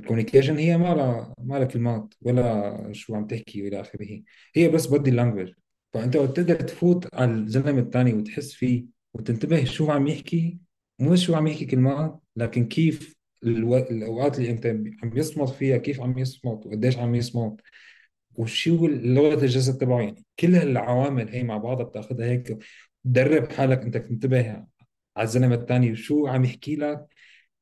ال 0.00 0.04
communication 0.04 0.58
هي 0.58 0.78
ما 0.78 0.94
لها 0.94 1.34
ما 1.38 1.54
لها 1.58 1.64
كلمات 1.64 2.14
ولا 2.22 2.92
شو 2.92 3.14
عم 3.14 3.26
تحكي 3.26 3.62
والى 3.62 3.80
آخره. 3.80 4.22
هي 4.54 4.68
بس 4.68 4.86
بودي 4.86 5.10
لانجوج 5.10 5.52
فأنت 5.92 6.16
وقت 6.16 6.36
تقدر 6.36 6.54
تفوت 6.54 7.14
على 7.14 7.32
الزلمة 7.32 7.80
الثاني 7.80 8.12
وتحس 8.12 8.52
فيه 8.52 8.84
وتنتبه 9.14 9.64
شو 9.64 9.90
عم 9.90 10.06
يحكي 10.06 10.58
مو 10.98 11.16
شو 11.16 11.34
عم 11.34 11.46
يحكي 11.46 11.64
كلمات 11.66 12.20
لكن 12.36 12.68
كيف 12.68 13.16
ألو... 13.44 13.76
الأوقات 13.76 14.38
اللي 14.38 14.50
أنت 14.50 14.66
عم 15.02 15.16
يصمت 15.16 15.48
فيها 15.48 15.76
كيف 15.76 16.00
عم 16.00 16.18
يصمت 16.18 16.66
وقديش 16.66 16.98
عم 16.98 17.14
يصمت 17.14 17.60
وشو 18.34 18.86
لغة 18.86 19.44
الجسد 19.44 19.78
تبعه. 19.78 20.00
يعني 20.00 20.24
كل 20.40 20.54
هالعوامل 20.54 21.28
هي 21.28 21.42
مع 21.42 21.56
بعضها 21.56 21.84
بتأخذها 21.84 22.26
هيك. 22.26 22.58
تدرب 23.04 23.52
حالك 23.52 23.82
انك 23.82 23.94
تنتبه 23.94 24.50
على 25.16 25.24
الزلمة 25.24 25.54
الثاني 25.54 25.92
وشو 25.92 26.26
عم 26.26 26.44
يحكي 26.44 26.76
لك. 26.76 27.06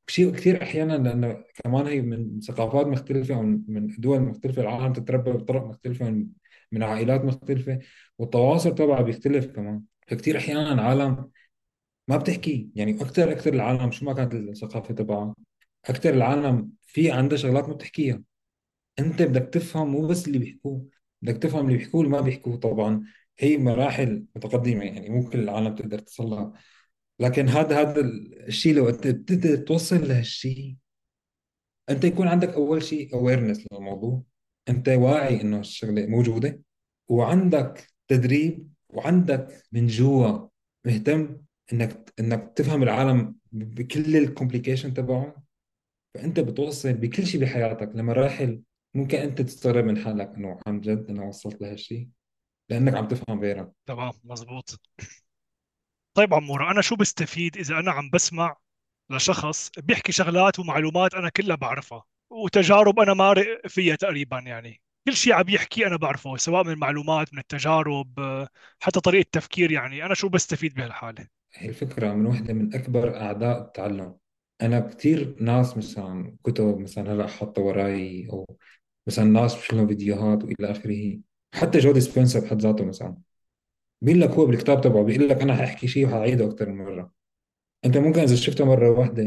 شيء 0.09 0.31
كثير 0.33 0.63
أحيانا 0.63 0.93
لأنه 0.93 1.45
كمان 1.65 1.87
هي 1.87 2.01
من 2.01 2.41
ثقافات 2.41 2.87
مختلفة 2.87 3.35
أو 3.35 3.43
من 3.43 3.87
دول 3.99 4.21
مختلفة 4.21 4.63
العالم 4.63 4.93
تتربى 4.93 5.31
بطرق 5.33 5.65
مختلفة 5.65 6.11
من 6.73 6.83
عائلات 6.83 7.25
مختلفة 7.25 7.79
والتواصل 8.19 8.75
تبعها 8.75 9.03
بيختلف 9.03 9.47
كمان. 9.47 9.83
فكتير 10.09 10.39
أحيانا 10.39 10.83
عالم 10.83 11.31
ما 12.09 12.17
بتحكي 12.17 12.71
يعني 12.75 13.03
أكثر 13.03 13.33
أكثر 13.33 13.55
العالم 13.55 13.91
شو 13.91 14.05
ما 14.07 14.13
كانت 14.13 14.35
الثقافة 14.35 14.95
تبعها 14.95 15.35
أكثر 15.85 16.11
العالم 16.15 16.73
في 16.83 17.11
عندها 17.13 17.39
شغلات 17.39 17.69
ما 17.69 17.75
بتحكيها. 17.75 18.23
أنت 18.99 19.23
بدك 19.23 19.51
تفهم 19.55 19.89
مو 19.93 20.07
بس 20.07 20.29
اللي 20.29 20.39
بيحكوه 20.39 20.89
بدك 21.23 21.37
تفهم 21.43 21.67
اللي 21.67 21.79
بيحكوه 21.79 22.01
اللي 22.01 22.13
ما 22.13 22.21
بيحكوه. 22.21 22.57
طبعا 22.57 23.05
هي 23.39 23.59
مراحل 23.59 24.25
متقدمة 24.37 24.85
يعني 24.85 25.09
مو 25.11 25.29
كل 25.31 25.39
العالم 25.41 25.75
تقدر 25.75 25.99
تصل 25.99 26.25
لها 26.25 26.53
لكن 27.21 27.49
هذا 27.49 27.81
هذا 27.81 28.01
الشيء 28.47 28.75
لو 28.75 28.89
أنت 28.89 29.07
بتقدر 29.07 29.57
توصل 29.57 30.09
لهالشيء 30.09 30.77
أنت 31.91 32.05
يكون 32.05 32.29
عندك 32.29 32.49
أول 32.49 32.83
شيء 32.83 33.15
awareness 33.15 33.65
للموضوع. 33.73 34.23
أنت 34.69 34.89
واعي 34.89 35.41
إنه 35.41 35.61
الشغلة 35.61 36.07
موجودة 36.07 36.63
وعندك 37.09 37.89
تدريب 38.09 38.69
وعندك 38.89 39.63
من 39.73 39.87
جوا 39.87 40.49
مهتم 40.87 41.37
إنك 41.73 42.13
إنك 42.21 42.53
تفهم 42.57 42.83
العالم 42.83 43.35
بكل 43.53 44.17
ال 44.17 44.23
complication 44.23 44.95
تبعه 44.95 45.43
فأنت 46.15 46.41
بتوصل 46.41 46.93
بكل 46.93 47.27
شيء 47.27 47.41
بحياتك. 47.41 47.91
لمراحل 47.95 48.63
ممكن 48.95 49.19
أنت 49.19 49.43
تستغرب 49.43 49.85
من 49.85 49.99
حالك 49.99 50.35
إنه 50.35 50.59
عن 50.67 50.81
جد 50.81 51.07
أنا 51.11 51.25
وصلت 51.25 51.61
لهالشيء 51.61 52.09
لأنك 52.71 52.95
عم 52.95 53.09
تفهم 53.09 53.41
غيرك. 53.41 53.71
تمام 53.87 54.13
مزبوط. 54.25 54.81
طيب 56.19 56.35
عمورة 56.35 56.71
أنا 56.71 56.81
شو 56.81 56.97
بستفيد 56.97 57.57
إذا 57.57 57.79
أنا 57.79 57.91
عم 57.91 58.11
بسمع 58.11 58.57
لشخص 59.11 59.71
بيحكي 59.79 60.13
شغلات 60.13 60.59
ومعلومات 60.59 61.15
أنا 61.15 61.29
كلها 61.29 61.57
بعرفها؟ 61.57 62.05
وتجارب 62.31 63.01
أنا 63.01 63.15
مارق 63.15 63.67
فيها 63.67 63.97
تقريبا 63.97 64.39
يعني. 64.39 64.81
كل 65.07 65.15
شيء 65.15 65.33
عم 65.33 65.49
يحكي 65.49 65.87
أنا 65.87 65.97
بعرفه 65.97 66.37
سواء 66.37 66.65
من 66.65 66.73
المعلومات 66.73 67.33
من 67.33 67.39
التجارب 67.39 68.19
حتى 68.81 69.01
طريقة 69.01 69.29
تفكير 69.33 69.73
يعني. 69.73 70.05
أنا 70.07 70.15
شو 70.15 70.29
بستفيد 70.29 70.75
بهالحالة؟ 70.75 71.27
هي 71.55 71.69
الفكرة 71.69 72.15
من 72.15 72.27
وحدة 72.27 72.55
من 72.55 72.75
أكبر 72.75 73.17
اعداء 73.17 73.61
التعلم. 73.61 74.17
أنا 74.63 74.81
كثير 74.81 75.37
ناس 75.41 75.77
مثلا 75.77 76.37
كتب 76.45 76.79
مثلا 76.79 77.13
هلأ 77.13 77.27
حاطه 77.27 77.63
وراي 77.63 78.29
أو 78.33 78.57
مثلا 79.07 79.25
ناس 79.25 79.75
لهم 79.75 79.87
فيديوهات 79.87 80.45
وإلى 80.45 80.71
آخره. 80.71 81.21
حتى 81.55 81.79
جودي 81.79 82.01
سبنسر 82.01 82.41
بحد 82.41 82.61
ذاته 82.61 82.85
مثلا. 82.85 83.17
بيقول 84.01 84.21
لك 84.21 84.31
هو 84.31 84.47
بالكتاب 84.47 84.81
تبعه؟ 84.81 85.05
بيقول 85.05 85.29
لك 85.29 85.43
أنا 85.43 85.57
حاحكي 85.57 85.89
شيء 85.89 86.07
وحاعيده 86.07 86.47
أكثر 86.47 86.69
من 86.69 86.85
مرة. 86.85 87.13
أنت 87.85 87.97
ممكن 87.97 88.21
إذا 88.21 88.37
شفته 88.37 88.65
مرة 88.65 88.91
واحدة 88.91 89.23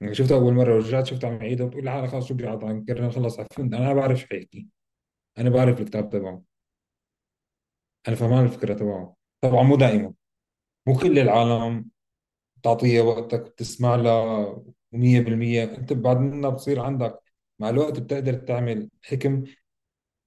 يعني 0.00 0.14
شفته 0.14 0.34
أول 0.34 0.54
مرة 0.54 0.74
ورجعت 0.74 1.06
شفته 1.06 1.28
عم 1.28 1.34
يعيده 1.34 1.64
بتقول 1.64 1.84
لحالك 1.84 2.08
خلص 2.08 2.26
شو 2.28 2.36
عم 2.42 2.84
كرر 2.84 3.10
خلص 3.10 3.40
عفنت 3.40 3.74
أنا 3.74 3.94
بعرف 3.94 4.20
شو 4.20 4.26
حيحكي 4.26 4.66
أنا 5.38 5.50
بعرف 5.50 5.80
الكتاب 5.80 6.10
تبعه. 6.10 6.42
أنا 8.08 8.16
فهمان 8.16 8.44
الفكرة 8.44 8.74
تبعه. 8.74 9.16
طبعا 9.40 9.62
مو 9.62 9.76
دائما. 9.76 10.14
مو 10.86 10.94
كل 10.98 11.18
العالم 11.18 11.90
تعطيها 12.62 13.02
وقتك 13.02 13.40
بتسمع 13.40 13.94
لها 13.96 14.62
100% 14.92 15.64
أنت 15.64 15.92
بعد 15.92 16.16
منها 16.16 16.50
بصير 16.50 16.80
عندك 16.80 17.20
مع 17.58 17.68
الوقت 17.70 18.00
بتقدر 18.00 18.34
تعمل 18.34 18.90
حكم 19.02 19.44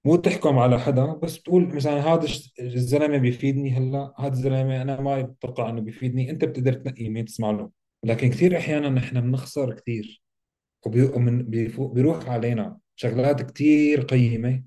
مو 0.05 0.15
تحكم 0.15 0.57
على 0.59 0.79
حدا 0.79 1.05
بس 1.13 1.41
تقول 1.41 1.75
مثلا 1.75 1.93
هذا 2.13 2.27
الزلمة 2.59 3.17
بيفيدني 3.17 3.71
هلأ 3.71 4.13
هذا 4.19 4.33
الزلمة 4.33 4.81
أنا 4.81 5.01
ما 5.01 5.21
بتوقع 5.21 5.69
إنه 5.69 5.81
بيفيدني 5.81 6.29
أنت 6.29 6.45
بتقدر 6.45 6.73
تنقي 6.73 7.09
مين 7.09 7.25
تسمع 7.25 7.51
له. 7.51 7.69
لكن 8.03 8.29
كثير 8.29 8.57
أحيانا 8.57 8.89
نحن 8.89 9.21
بنخسر 9.21 9.73
كثير 9.73 10.21
وبي- 10.85 11.03
ومن- 11.03 11.43
بيفو- 11.43 11.93
بيروح 11.93 12.29
علينا 12.29 12.77
شغلات 12.95 13.51
كثير 13.51 14.01
قيمة 14.01 14.63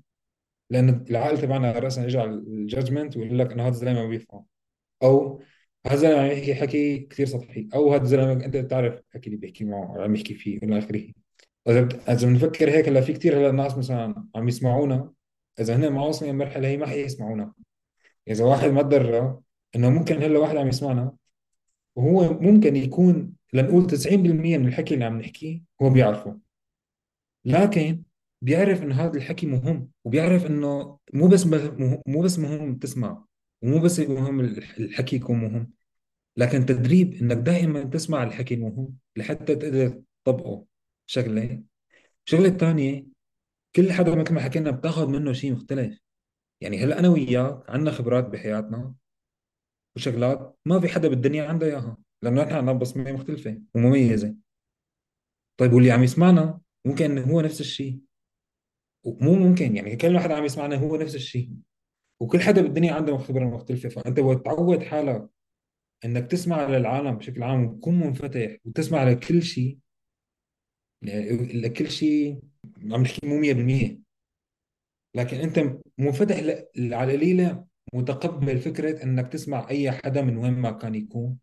لأن 0.69 1.05
العقل 1.09 1.37
تبعنا 1.41 1.79
راسا 1.79 2.05
اجى 2.05 2.17
على 2.17 2.29
الجادجمنت 2.31 3.17
ويقول 3.17 3.39
لك 3.39 3.51
إنه 3.51 3.63
هذا 3.63 3.69
الزلمة 3.69 4.01
ما 4.01 4.07
بيفهم. 4.07 4.45
أو 5.03 5.41
هذا 5.85 5.95
الزلمة 5.95 6.21
عم 6.21 6.25
يحكي 6.25 6.55
حكي 6.55 6.99
كثير 6.99 7.25
سطحي 7.25 7.69
أو 7.75 7.93
هذا 7.93 8.03
الزلمة 8.03 8.31
أنت 8.31 8.57
بتعرف 8.57 8.93
الحكي 9.09 9.27
اللي 9.27 9.37
بيحكي 9.37 9.65
معه 9.65 10.01
عم 10.03 10.15
يحكي 10.15 10.33
فيه 10.33 10.57
إلى 10.57 10.77
آخره. 10.79 11.03
إذا 11.69 11.89
إذا 12.09 12.27
بنفكر 12.27 12.69
هيك 12.69 12.87
هلأ 12.89 13.01
في 13.01 13.13
كثير 13.13 13.37
هلأ 13.39 13.51
ناس 13.51 13.77
مثلا 13.77 14.25
عم 14.35 14.47
يسمعونا 14.47 15.11
إذا 15.59 15.75
هن 15.75 15.87
ما 15.89 16.01
واصلين 16.05 16.31
المرحله 16.31 16.67
هي 16.67 16.77
ما 16.77 16.85
حيسمعونا 16.87 17.53
إذا 18.27 18.45
واحد 18.45 18.69
ما 18.69 18.81
تدرب 18.81 19.41
إنه 19.75 19.89
ممكن 19.89 20.23
هلا 20.23 20.39
واحد 20.39 20.55
عم 20.57 20.67
يسمعنا 20.67 21.13
وهو 21.95 22.33
ممكن 22.33 22.75
يكون 22.75 23.33
لنقول 23.53 23.87
90% 23.87 24.57
من 24.57 24.67
الحكي 24.67 24.93
اللي 24.93 25.05
عم 25.05 25.19
نحكيه 25.19 25.61
هو 25.81 25.89
بيعرفه. 25.89 26.39
لكن 27.45 28.03
بيعرف 28.41 28.83
إنه 28.83 28.95
هذا 28.95 29.13
الحكي 29.17 29.47
مهم 29.47 29.89
وبيعرف 30.03 30.45
إنه 30.45 30.97
مو 31.13 31.27
بس 31.27 31.45
مو 32.07 32.21
بس 32.21 32.39
مهم 32.39 32.75
تسمع 32.75 33.23
ومو 33.61 33.79
بس 33.79 33.99
مهم 33.99 34.39
الح- 34.39 34.77
الحكي 34.77 35.15
يكون 35.15 35.37
مهم. 35.37 35.71
لكن 36.37 36.65
تدريب 36.65 37.13
إنك 37.13 37.37
دائما 37.37 37.83
تسمع 37.83 38.23
الحكي 38.23 38.53
المهم 38.53 38.97
لحتى 39.15 39.55
تقدر 39.55 40.01
تطبقه 40.25 40.65
شغله 41.05 41.61
الشغله 42.25 42.47
الثانية 42.47 43.05
كل 43.77 43.91
حدا 43.91 44.15
مثل 44.15 44.33
ما 44.33 44.41
حكينا 44.41 44.71
بتاخذ 44.71 45.07
منه 45.07 45.33
شيء 45.33 45.51
مختلف. 45.53 45.99
يعني 46.61 46.77
هلا 46.83 46.99
أنا 46.99 47.09
وياك 47.09 47.69
عندنا 47.69 47.91
خبرات 47.91 48.25
بحياتنا 48.25 48.95
وشغلات 49.95 50.57
ما 50.65 50.79
في 50.79 50.87
حدا 50.87 51.07
بالدنيا 51.07 51.43
عنده 51.43 51.67
إياها 51.67 51.97
لأنه 52.23 52.43
نحن 52.43 52.53
عندنا 52.53 52.73
بصمة 52.73 53.11
مختلفة 53.11 53.61
ومميزة. 53.75 54.35
طيب 55.59 55.73
واللي 55.73 55.91
عم 55.91 56.03
يسمعنا 56.03 56.61
ممكن 56.85 57.17
هو 57.17 57.41
نفس 57.41 57.61
الشيء 57.61 57.99
ومو 59.05 59.33
ممكن 59.35 59.75
يعني 59.75 59.95
كل 59.95 60.15
واحد 60.15 60.31
عم 60.31 60.45
يسمعنا 60.45 60.75
هو 60.75 60.95
نفس 60.95 61.15
الشيء 61.15 61.53
وكل 62.21 62.39
حدا 62.39 62.61
بالدنيا 62.61 62.93
عنده 62.93 63.17
خبرة 63.17 63.45
مختلفة. 63.45 63.89
فأنت 63.89 64.19
وتعود 64.19 64.83
حالك 64.83 65.29
إنك 66.05 66.31
تسمع 66.31 66.67
للعالم 66.67 67.17
بشكل 67.17 67.43
عام 67.43 67.65
وتكون 67.65 67.99
منفتح 67.99 68.57
وتسمع 68.65 69.03
لكل 69.03 69.43
شيء 69.43 69.77
لكل 71.01 71.91
شيء 71.91 72.39
عم 72.91 73.01
نحكي 73.01 73.27
مو 73.27 73.41
100% 73.41 74.07
لكن 75.15 75.37
أنت 75.37 75.79
منفتح 75.97 76.35
على 76.37 76.67
القليلة 76.77 77.65
متقبل 77.93 78.59
فكرة 78.59 79.03
إنك 79.03 79.31
تسمع 79.33 79.69
أي 79.69 79.91
حدا 79.91 80.21
من 80.21 80.37
وين 80.37 80.53
ما 80.53 80.71
كان 80.71 80.95
يكون. 80.95 81.37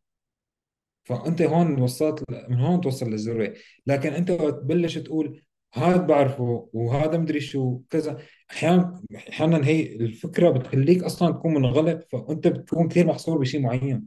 فأنت 1.04 1.42
هون 1.42 1.82
وصلت 1.82 2.24
من 2.48 2.60
هون 2.60 2.80
توصل 2.80 3.10
للذروة. 3.10 3.54
لكن 3.86 4.12
أنت 4.12 4.30
وقت 4.30 4.54
تبلش 4.54 4.98
تقول 4.98 5.42
هذا 5.74 5.96
بعرفه 5.96 6.70
وهذا 6.72 7.18
مدري 7.18 7.40
شو 7.40 7.80
كذا 7.90 8.18
أحيانا 8.50 9.02
أحيانا 9.16 9.66
هي 9.66 9.96
الفكرة 9.96 10.50
بتخليك 10.50 11.02
أصلا 11.02 11.32
تكون 11.32 11.54
منغلق 11.54 12.06
فأنت 12.12 12.48
بتكون 12.48 12.88
كثير 12.88 13.06
محصور 13.06 13.38
بشيء 13.38 13.60
معين. 13.60 14.06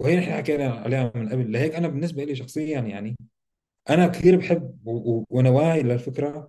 وهي 0.00 0.16
نحن 0.16 0.32
حكينا 0.32 0.70
عليها 0.70 1.12
من 1.14 1.28
قبل. 1.28 1.52
لهيك 1.52 1.74
أنا 1.74 1.88
بالنسبة 1.88 2.24
لي 2.24 2.34
شخصيا 2.34 2.80
يعني 2.80 3.16
أنا 3.90 4.06
كثير 4.06 4.36
بحب 4.36 4.86
و- 4.88 5.24
وأنا 5.30 5.50
واعي 5.50 5.82
للفكره 5.82 6.48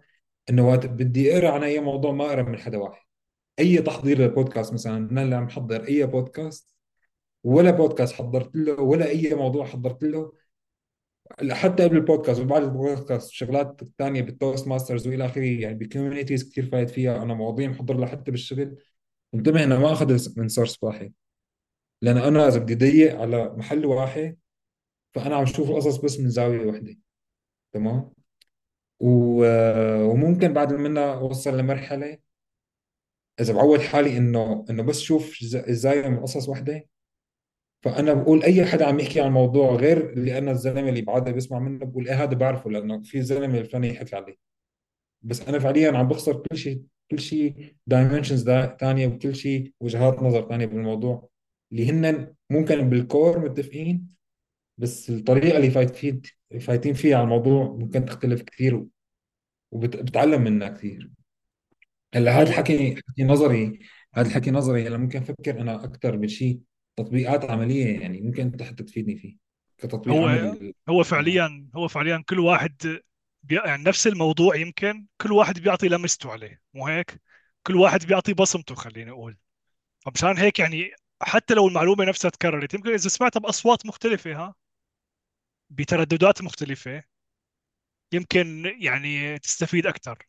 إنه 0.49 0.67
وقت 0.67 0.85
بدي 0.85 1.37
أقرأ 1.37 1.49
عن 1.51 1.63
أي 1.63 1.79
موضوع 1.79 2.11
ما 2.11 2.25
أقرأ 2.25 2.41
من 2.43 2.57
حدا 2.57 2.77
واحد. 2.77 3.05
أي 3.59 3.77
تحضير 3.81 4.17
للبودكاست 4.19 4.73
مثلا 4.73 4.97
أنا 4.97 5.21
اللي 5.23 5.35
عم 5.35 5.49
حضر 5.49 5.87
أي 5.87 6.05
بودكاست 6.07 6.75
ولا 7.43 7.71
بودكاست 7.71 8.13
حضرت 8.13 8.55
له 8.55 8.81
ولا 8.81 9.07
أي 9.09 9.35
موضوع 9.35 9.65
حضرت 9.65 10.03
له. 10.03 10.33
حتى 11.51 11.83
قبل 11.83 11.97
البودكاست 11.97 12.39
وبعد 12.41 12.63
البودكاست 12.63 13.31
شغلات 13.31 13.81
ثانية 13.97 14.21
بالتوست 14.21 14.67
ماسترز 14.67 15.07
وإلى 15.07 15.25
آخره 15.25 15.43
يعني 15.61 15.75
ب 15.75 15.82
communities 15.82 16.49
كثير 16.51 16.65
فايت 16.65 16.89
فيها. 16.89 17.23
أنا 17.23 17.33
مواضيع 17.33 17.69
محضر 17.69 17.97
لها 17.97 18.07
حتى 18.07 18.31
بالشغل. 18.31 18.77
انتبه 19.33 19.63
إنه 19.63 19.79
ما 19.79 19.91
أخذ 19.91 20.39
من 20.39 20.47
سورس 20.47 20.83
واحد. 20.83 21.13
لأن 22.01 22.17
أنا 22.17 22.47
إذا 22.47 22.59
بدي 22.59 22.75
ضيق 22.75 23.19
على 23.19 23.49
محل 23.57 23.85
واحد 23.85 24.37
فأنا 25.13 25.35
عم 25.35 25.45
شوف 25.45 25.69
القصص 25.69 25.97
بس 25.97 26.19
من 26.19 26.29
زاوية 26.29 26.65
واحدة. 26.65 26.97
تمام؟ 27.73 28.11
و- 28.99 30.03
وممكن 30.03 30.53
بعد 30.53 30.73
منها 30.73 31.13
أوصل 31.13 31.57
لمرحلة. 31.57 32.17
إذا 33.39 33.53
بعود 33.53 33.79
حالي 33.79 34.17
إنه 34.17 34.65
إنه 34.69 34.83
بس 34.83 34.99
شوف 34.99 35.37
ز- 35.43 35.55
الزاويه 35.55 36.07
من 36.07 36.19
قصص 36.19 36.49
واحدة 36.49 36.87
فأنا 37.83 38.13
بقول 38.13 38.43
أي 38.43 38.65
حدا 38.65 38.85
عم 38.87 38.99
يحكي 38.99 39.21
عن 39.21 39.31
موضوع 39.31 39.75
غير 39.75 40.09
اللي 40.13 40.37
أنا 40.37 40.51
الزلمة 40.51 40.89
اللي 40.89 41.01
بعادة 41.01 41.31
بسمع 41.31 41.59
منه 41.59 41.85
بقول 41.85 42.07
إيه 42.07 42.23
هذا 42.23 42.33
بعرفه 42.33 42.69
لأنه 42.69 43.01
في 43.01 43.21
زلمة 43.21 43.57
الفلاني 43.57 43.87
يحكي 43.89 44.15
عليه. 44.15 44.35
بس 45.21 45.41
أنا 45.41 45.59
فعليا 45.59 45.97
عم 45.97 46.07
بخسر 46.07 46.33
كل 46.49 46.57
شيء 46.57 46.83
كل 47.11 47.19
شيء 47.19 47.75
dimensions 47.87 48.49
ثانية 48.79 49.07
وكل 49.07 49.35
شيء 49.35 49.73
وجهات 49.79 50.23
نظر 50.23 50.49
ثانية 50.49 50.65
بالموضوع. 50.65 51.29
اللي 51.71 51.89
هن 51.89 52.35
ممكن 52.49 52.89
بال 52.89 53.06
core 53.06 53.39
متفقين 53.39 54.07
بس 54.77 55.09
الطريقة 55.09 55.57
اللي 55.57 55.71
فايت 55.71 55.95
فيه 55.95 56.21
فايتين 56.59 56.93
فيها 56.93 57.15
على 57.15 57.23
الموضوع 57.23 57.75
ممكن 57.79 58.05
تختلف 58.05 58.41
كثير 58.41 58.85
وبتعلم 59.71 60.41
منها 60.41 60.69
كثير 60.69 61.09
هلا 62.15 62.31
هذا 62.31 62.49
الحكي 62.49 62.95
حكي 62.95 63.23
نظري 63.23 63.79
هذا 64.13 64.27
الحكي 64.27 64.51
نظري 64.51 64.87
هلا 64.87 64.97
ممكن 64.97 65.19
أفكر 65.21 65.61
أنا 65.61 65.83
أكثر 65.83 66.15
بشيء 66.15 66.59
تطبيقات 66.95 67.51
عملية 67.51 67.99
يعني 67.99 68.21
ممكن 68.21 68.43
أنت 68.43 68.63
حتى 68.63 68.83
تفيدني 68.83 69.17
فيه 69.17 69.37
كتطبيق 69.77 70.15
هو 70.15 70.27
عملي. 70.27 70.73
هو 70.89 71.03
فعليا 71.03 71.67
هو 71.75 71.87
فعليا 71.87 72.23
كل 72.29 72.39
واحد 72.39 73.01
بي... 73.43 73.55
يعني 73.55 73.83
نفس 73.83 74.07
الموضوع 74.07 74.55
يمكن 74.55 75.05
كل 75.21 75.31
واحد 75.31 75.59
بيعطي 75.59 75.87
لمسته 75.87 76.31
عليه 76.31 76.61
مو 76.73 76.87
هيك؟ 76.87 77.21
كل 77.63 77.75
واحد 77.75 78.05
بيعطي 78.05 78.33
بصمته 78.33 78.75
خليني 78.75 79.11
أقول. 79.11 79.37
فمشان 80.05 80.37
هيك 80.37 80.59
يعني 80.59 80.91
حتى 81.21 81.53
لو 81.53 81.67
المعلومة 81.67 82.05
نفسها 82.05 82.29
تكررت 82.29 82.73
يمكن 82.73 82.89
إذا 82.89 83.09
سمعتها 83.09 83.39
بأصوات 83.39 83.85
مختلفة 83.85 84.33
ها؟ 84.33 84.55
بترددات 85.71 86.41
مختلفة. 86.41 87.03
يمكن 88.13 88.73
يعني 88.79 89.39
تستفيد 89.39 89.87
أكثر 89.87 90.27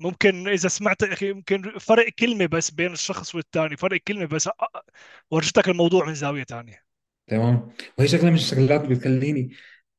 ممكن 0.00 0.48
إذا 0.48 0.68
سمعت 0.68 1.02
أخي 1.02 1.30
يمكن 1.30 1.78
فرق 1.78 2.08
كلمة 2.08 2.46
بس 2.46 2.70
بين 2.70 2.92
الشخص 2.92 3.34
والثاني 3.34 3.76
فرق 3.76 4.00
كلمة 4.00 4.24
بس 4.24 4.48
ورجتك 5.30 5.68
الموضوع 5.68 6.06
من 6.06 6.14
زاوية 6.14 6.44
ثانية 6.44 6.84
تمام. 7.26 7.72
وهي 7.98 8.08
شغله 8.08 8.30
من 8.30 8.34
الشغلات 8.34 8.80
بتخليني. 8.80 9.50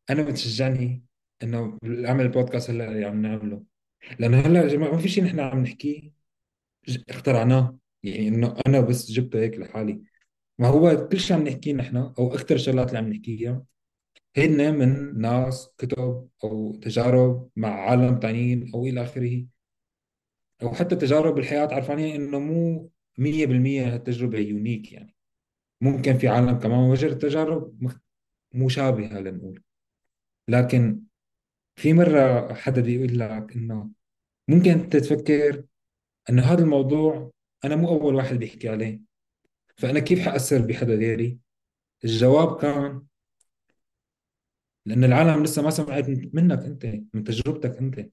أنا 0.10 0.24
بتشجعني 0.24 1.04
إنه 1.44 1.80
أعمل 2.08 2.26
البودكاست 2.26 2.70
هلا 2.70 2.88
اللي 2.88 3.06
عم 3.06 3.22
نعمله. 3.22 3.64
لأنه 4.20 4.40
هلأ 4.40 4.62
يا 4.62 4.68
جماعة 4.68 4.92
ما 4.92 4.98
في 4.98 5.10
شيء 5.10 5.24
نحن 5.24 5.40
عم 5.40 5.60
نحكيه 5.60 6.12
اخترعناه. 7.10 7.78
يعني 8.04 8.28
إنه 8.28 8.56
أنا 8.68 8.82
بس 8.82 9.12
جبته 9.12 9.40
هيك 9.40 9.58
لحالي. 9.58 10.04
ما 10.60 10.68
هو 10.68 11.08
كل 11.08 11.20
شيء 11.20 11.38
عم 11.38 11.48
نحكيه 11.48 11.74
نحن 11.74 11.98
أو 11.98 12.34
أكثر 12.36 12.56
الشغلات 12.56 12.88
اللي 12.88 12.98
عم 12.98 13.10
نحكيها. 13.10 13.64
هن 14.38 14.78
من 14.80 15.22
ناس 15.22 15.70
كتب 15.78 16.30
أو 16.44 16.76
تجارب 16.76 17.50
مع 17.56 17.70
عالم 17.70 18.20
تانيين 18.20 18.72
أو 18.74 18.86
إلى 18.86 19.04
آخره. 19.04 19.46
أو 20.64 20.74
حتى 20.74 20.96
تجارب 20.96 21.36
بالحياة 21.36 21.68
عرفانين 21.74 22.22
إنه 22.22 22.40
مو 22.40 22.92
100% 23.20 23.24
هالتجربة 23.94 24.40
يونيك 24.40 24.92
يعني. 24.92 25.16
ممكن 25.82 26.18
في 26.18 26.28
عالم 26.28 26.60
كمان 26.60 26.80
وجد 26.80 27.18
تجارب 27.18 27.92
مشابهه 28.54 29.20
لنقول 29.20 29.64
لكن 30.48 31.02
في 31.76 31.94
مرة 31.94 32.54
حدا 32.54 32.82
بيقول 32.82 33.20
لك 33.20 33.56
إنه 33.56 33.90
ممكن 34.48 34.72
انت 34.72 34.98
تفكر 34.98 35.64
إنه 36.30 36.44
هذا 36.44 36.64
الموضوع 36.64 37.32
أنا 37.66 37.76
مو 37.76 37.88
أول 37.88 38.16
واحد 38.16 38.36
بيحكي 38.36 38.70
عليه. 38.70 39.02
فأنا 39.78 40.00
كيف 40.00 40.20
حأثر 40.20 40.62
بحدا 40.62 40.96
غيري؟ 40.96 41.40
الجواب 42.04 42.62
كان 42.62 43.04
لأن 44.86 45.04
العالم 45.04 45.44
لسه 45.44 45.62
ما 45.62 45.70
سمعت 45.70 46.10
منك 46.10 46.60
أنت 46.66 46.86
من 47.14 47.24
تجربتك 47.24 47.78
أنت. 47.78 48.10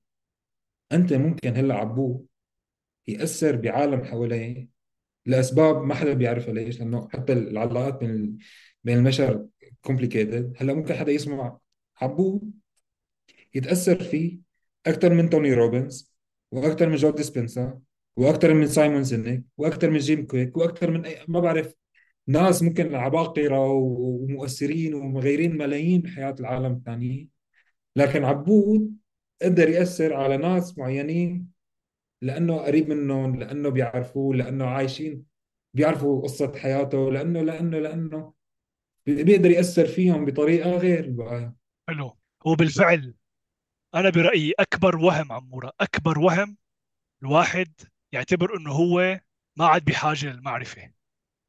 أنت 0.92 1.12
ممكن 1.12 1.56
هلأ 1.56 1.74
عبود 1.74 2.24
يأثر 3.08 3.56
بعالم 3.56 4.04
حواليه 4.04 4.68
لأسباب 5.26 5.84
ما 5.84 5.94
حدا 5.94 6.12
بيعرفها 6.12 6.54
ليش 6.54 6.78
لأنه 6.80 7.08
حتى 7.08 7.32
العلاقات 7.32 7.94
بين 7.94 8.38
بين 8.84 8.98
البشر 8.98 9.46
complicated 9.82 10.54
هلأ 10.56 10.74
ممكن 10.74 10.94
حدا 10.94 11.12
يسمع 11.12 11.58
عبود 12.00 12.42
يتأثر 13.54 14.02
فيه 14.04 14.38
أكثر 14.86 15.14
من 15.14 15.30
توني 15.30 15.54
روبنز 15.54 16.14
وأكثر 16.50 16.88
من 16.88 16.96
جو 16.96 17.10
ديسبنسا 17.10 17.80
وأكثر 18.16 18.54
من 18.54 18.66
سايمون 18.66 19.04
سينيك 19.04 19.44
وأكثر 19.56 19.90
من 19.90 19.98
جيم 19.98 20.26
كويك 20.26 20.56
وأكثر 20.56 20.90
من 20.90 21.04
أي 21.04 21.24
ما 21.28 21.40
بعرف 21.40 21.74
ناس 22.26 22.62
ممكن 22.62 22.94
عباقرة 22.94 23.68
ومؤثرين 23.68 24.94
ومغيرين 24.94 25.56
ملايين 25.58 26.00
بحياة 26.00 26.34
العالم 26.40 26.72
الثانيين 26.72 27.28
لكن 27.96 28.24
عبود 28.24 28.96
قدر 29.42 29.68
يأثر 29.68 30.14
على 30.14 30.36
ناس 30.36 30.78
معينين 30.78 31.48
لأنه 32.22 32.58
قريب 32.58 32.88
منهم 32.88 33.36
لأنه 33.36 33.68
بيعرفوه 33.68 34.36
لأنه 34.36 34.64
عايشين 34.66 35.24
بيعرفوا 35.74 36.22
قصة 36.22 36.52
حياته 36.58 37.12
لأنه 37.12 37.42
لأنه 37.78 38.32
بي- 39.06 39.24
بيقدر 39.24 39.50
يأثر 39.50 39.86
فيهم 39.86 40.24
بطريقة 40.24 40.70
غير 40.76 41.04
البقايا 41.04 41.54
حلو. 41.88 42.16
هو 42.46 42.54
بالفعل 42.54 43.14
أنا 43.94 44.10
برأيي 44.10 44.52
أكبر 44.58 44.96
وهم 44.96 45.32
عمورة. 45.32 45.72
أكبر 45.80 46.18
وهم 46.18 46.56
الواحد 47.22 47.72
يعتبر 48.12 48.56
إنه 48.56 48.72
هو 48.72 49.20
ما 49.56 49.66
عاد 49.66 49.84
بحاجة 49.84 50.26
للمعرفة. 50.32 50.92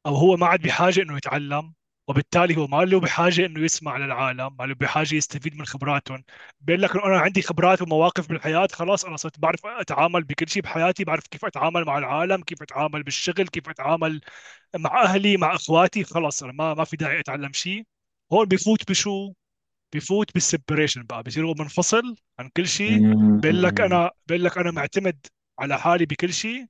أو 0.06 0.14
هو 0.14 0.36
ما 0.36 0.46
عاد 0.46 0.62
بحاجة 0.62 1.02
إنه 1.02 1.16
يتعلم 1.16 1.74
وبالتالي 2.08 2.56
هو 2.56 2.66
ما 2.66 2.84
له 2.84 3.00
بحاجة 3.00 3.46
إنه 3.46 3.60
يسمع 3.64 3.96
للعالم 3.96 4.56
ما 4.58 4.64
له 4.64 4.74
بحاجة 4.74 5.14
يستفيد 5.14 5.54
من 5.56 5.66
خبراتهم. 5.66 6.24
بيقول 6.60 6.82
لك 6.82 6.96
أنا 6.96 7.18
عندي 7.18 7.42
خبرات 7.42 7.82
ومواقف 7.82 8.28
بالحياة 8.28 8.68
خلاص 8.72 9.04
أنا 9.04 9.16
صرت 9.16 9.38
بعرف 9.38 9.66
أتعامل 9.66 10.24
بكل 10.24 10.48
شيء 10.48 10.62
بحياتي 10.62 11.04
بعرف 11.04 11.26
كيف 11.26 11.44
أتعامل 11.44 11.84
مع 11.84 11.98
العالم 11.98 12.42
كيف 12.42 12.62
أتعامل 12.62 13.02
بالشغل 13.02 13.48
كيف 13.48 13.68
أتعامل 13.68 14.20
مع 14.76 15.02
أهلي 15.02 15.36
مع 15.36 15.54
إخواتي 15.54 16.04
خلاص 16.04 16.42
أنا 16.42 16.52
ما 16.52 16.74
ما 16.74 16.84
في 16.84 16.96
داعي 16.96 17.20
أتعلم 17.20 17.52
شيء. 17.52 17.84
هون 18.32 18.46
بفوت 18.46 18.90
بشو؟ 18.90 19.32
بفوت 19.94 20.34
بالسيبريشن 20.34 21.02
بقى 21.02 21.22
بصير 21.22 21.46
هو 21.46 21.54
منفصل 21.58 22.16
عن 22.38 22.48
كل 22.56 22.68
شيء. 22.68 23.04
بيقول 23.42 23.62
لك. 23.62 23.80
أنا 23.80 24.10
بيقول 24.26 24.44
لك 24.44 24.58
أنا 24.58 24.70
معتمد 24.70 25.26
على 25.58 25.78
حالي 25.78 26.06
بكل 26.06 26.32
شيء. 26.34 26.66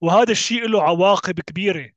وهذا 0.00 0.32
الشيء 0.32 0.68
له 0.68 0.82
عواقب 0.82 1.40
كبيرة. 1.40 1.90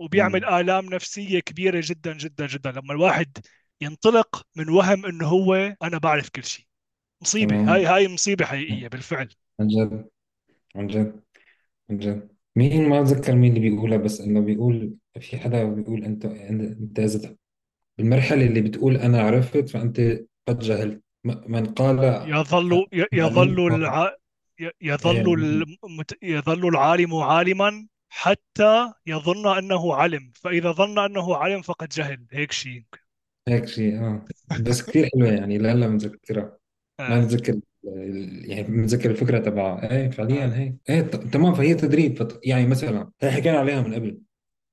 وبيعمل 0.00 0.40
مم. 0.40 0.54
آلام 0.54 0.86
نفسية 0.86 1.40
كبيرة 1.40 1.80
جدا 1.84 2.16
جدا 2.16 2.46
جدا. 2.46 2.70
لما 2.70 2.92
الواحد 2.94 3.38
ينطلق 3.80 4.46
من 4.56 4.68
وهم 4.68 5.06
إنه 5.06 5.26
هو 5.26 5.54
أنا 5.82 5.98
بعرف 5.98 6.28
كل 6.28 6.44
شيء. 6.44 6.66
مصيبة. 7.22 7.54
هاي 7.54 7.64
تمام. 7.64 7.92
هاي 7.94 8.08
مصيبة 8.08 8.44
حقيقية 8.44 8.88
بالفعل. 8.88 9.28
عن 9.60 9.68
جد. 9.68 10.08
عن 10.76 10.86
جد. 10.86 11.20
عن 11.90 11.98
جد. 11.98 12.28
مين 12.56 12.88
ما 12.88 13.00
أتذكر 13.00 13.34
مين 13.34 13.56
اللي 13.56 13.70
بيقولها 13.70 13.98
بس 13.98 14.20
إنه 14.20 14.40
بيقول 14.40 14.94
في 15.20 15.38
حدا 15.38 15.64
بيقول 15.64 16.04
أنت 16.04 16.24
أنت 16.24 16.98
إذا 16.98 17.36
بالمرحلة 17.98 18.46
اللي 18.46 18.60
بتقول 18.60 18.96
أنا 18.96 19.20
عرفت 19.22 19.68
فأنت 19.68 20.20
قد 20.48 20.58
جهلت. 20.58 21.02
من 21.24 21.66
قال 21.66 21.98
يظل 22.28 22.86
يظل 23.12 23.56
فقط 23.56 23.72
الع... 23.72 24.16
يظل 24.80 25.16
إيه 25.16 25.64
المت... 25.84 26.18
يظل 26.22 26.68
العالم 26.68 27.14
عالما. 27.14 27.86
حتى 28.12 28.92
يظن 29.06 29.56
أنه 29.58 29.94
علم. 29.94 30.32
فإذا 30.34 30.72
ظن 30.72 30.98
أنه 30.98 31.36
علم 31.36 31.62
فقد 31.62 31.88
جهل. 31.88 32.26
هيك 32.32 32.52
شيء 32.52 32.72
يمكن. 32.72 32.98
هيك 33.48 33.64
شيء 33.64 34.00
آه. 34.00 34.24
بس 34.60 34.82
كثير 34.82 35.08
حلوة 35.14 35.28
يعني. 35.28 35.58
لا 35.58 35.74
لا 35.74 35.88
متذكرها 35.88 36.58
ما 37.00 37.16
آه. 37.16 37.20
متذكر 37.20 37.60
ال- 37.84 38.50
يعني 38.50 38.68
متذكر 38.68 39.10
الفكرة 39.10 39.38
تبعها. 39.38 39.90
إيه 39.90 40.10
فعليا. 40.10 40.56
هيك. 40.56 40.74
إيه 40.88 41.00
تمام. 41.02 41.54
فهي 41.54 41.74
تدريب. 41.74 42.18
فت... 42.18 42.40
يعني 42.44 42.66
مثلا 42.66 43.10
هي 43.20 43.30
حكينا 43.30 43.58
عليها 43.58 43.82
من 43.82 43.94
قبل. 43.94 44.20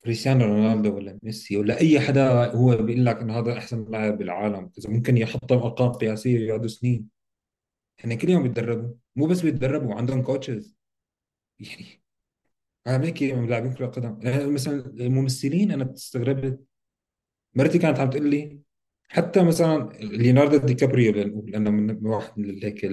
كريستيانو 0.04 0.46
رونالدو 0.46 0.96
ولا 0.96 1.20
ميسي 1.24 1.58
ولا 1.58 1.80
أي 1.80 2.00
حدا 2.00 2.52
هو 2.52 2.78
بيقول 2.78 3.06
لك 3.06 3.18
انه 3.18 3.40
هذا 3.40 3.58
أحسن 3.58 3.86
لاعب 3.92 4.18
بالعالم. 4.18 4.72
إذا 4.78 4.90
ممكن 4.90 5.18
يحطم 5.18 5.58
أرقام 5.58 5.92
قياسية 5.92 6.40
يقعدوا 6.40 6.68
سنين. 6.68 7.10
هن 8.06 8.18
كل 8.18 8.30
يوم 8.30 8.44
بيتدربوا. 8.44 8.94
مو 9.16 9.26
بس 9.26 9.42
بيتدربوا 9.42 9.96
عندهم 9.96 10.22
coaches 10.24 10.78
يعني 11.60 11.86
هيك 12.88 13.24
لاعبين 13.24 13.74
كرة 13.74 13.86
قدم. 13.88 14.20
يعني 14.24 14.48
مثلا 14.48 14.86
الممثلين 14.86 15.72
أنا 15.72 15.94
استغربت. 15.94 16.60
مرتي 17.56 17.80
كانت 17.80 18.00
عم 18.00 18.10
تقول 18.10 18.30
لي 18.30 18.60
حتى 19.10 19.44
مثلا 19.44 19.90
ليوناردو 20.02 20.58
دي 20.58 20.74
كابريو 20.74 21.12
لنقول 21.14 21.56
أنا 21.56 21.70
من 21.70 22.06
واحد 22.08 22.40
من 22.40 22.64
هيك 22.64 22.86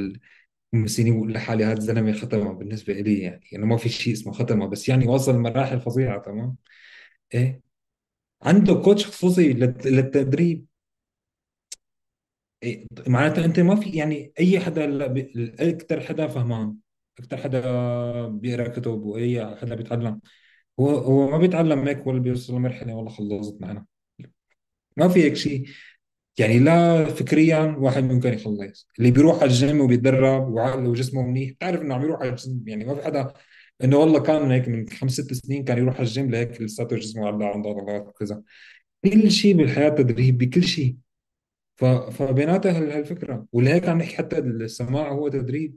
الممثلين 0.74 1.30
لحالي 1.32 1.64
هذا 1.64 1.72
الزلمة 1.78 2.12
ختمه 2.12 2.52
بالنسبة 2.52 2.92
لي 2.94 3.18
يعني 3.20 3.46
يعني 3.52 3.66
ما 3.66 3.76
في 3.76 3.88
شيء 3.88 4.12
اسمه 4.12 4.32
ختمه 4.32 4.66
بس 4.68 4.88
يعني 4.88 5.08
وصل 5.08 5.34
لمراحل 5.36 5.80
فظيعة 5.80 6.22
تمام؟ 6.22 6.56
إيه؟ 7.34 7.62
عنده 8.42 8.74
coach 8.74 9.06
خصوصي 9.06 9.54
للت- 9.54 9.86
للتدريب. 9.86 10.66
إيه 12.62 12.86
معناتها 13.08 13.44
أنت 13.44 13.60
ما 13.60 13.76
في 13.76 13.90
يعني 13.90 14.32
أي 14.40 14.60
حدا 14.60 15.06
أكثر 15.70 16.00
حدا 16.00 16.26
فهمان. 16.28 16.76
أكثر 17.18 17.36
حدا 17.36 18.28
بيقرأ 18.28 18.68
كتب 18.68 19.02
واي 19.02 19.56
حدا 19.56 19.74
بيتعلم. 19.74 20.20
هو 20.80 20.90
هو 20.90 21.30
ما 21.30 21.38
بيتعلم 21.38 21.88
هيك 21.88 22.06
ولا 22.06 22.18
بيوصل 22.18 22.54
لمرحلة 22.56 22.94
والله 22.94 23.10
خلصت 23.10 23.60
معنا. 23.60 23.86
ما 24.96 25.08
في 25.08 25.22
هيك 25.24 25.34
شيء. 25.36 25.64
يعني 26.38 26.58
لا 26.58 27.04
فكريا 27.04 27.76
واحد 27.78 28.04
ممكن 28.04 28.32
يخلص. 28.32 28.88
اللي 28.98 29.10
بيروح 29.10 29.36
على 29.36 29.44
الجيم 29.44 29.80
وبيتدرب 29.80 30.48
وعقله 30.52 30.88
وجسمه 30.88 31.22
منيح 31.22 31.50
بتعرف 31.50 31.80
إنه 31.80 31.94
عم 31.94 32.02
يروح 32.02 32.20
على 32.20 32.30
الجيم. 32.30 32.64
يعني 32.66 32.84
ما 32.84 32.94
في 32.94 33.04
حدا 33.04 33.32
إنه 33.84 33.96
والله 33.96 34.20
كان 34.20 34.50
هيك 34.50 34.68
من 34.68 34.88
خمس 34.88 35.12
ست 35.12 35.32
سنين 35.32 35.64
كان 35.64 35.78
يروح 35.78 35.94
على 35.94 36.02
الجيم 36.02 36.30
لهيك 36.30 36.62
لساته 36.62 36.96
جسمه 36.96 37.26
على 37.26 37.44
عنده 37.44 37.70
عضلات 37.70 38.08
وكذا 38.08 38.42
كل 39.04 39.30
شيء 39.30 39.56
بالحياة 39.56 39.88
تدريب 39.88 40.38
بكل 40.38 40.64
شيء. 40.64 40.96
ف... 41.76 41.84
فبيناتها 41.84 42.78
هال- 42.78 42.92
هالفكرة. 42.92 43.46
ولهيك 43.52 43.88
عم 43.88 43.98
نحكي 43.98 44.16
حتى 44.16 44.38
السماع 44.38 45.12
هو 45.12 45.28
تدريب. 45.28 45.76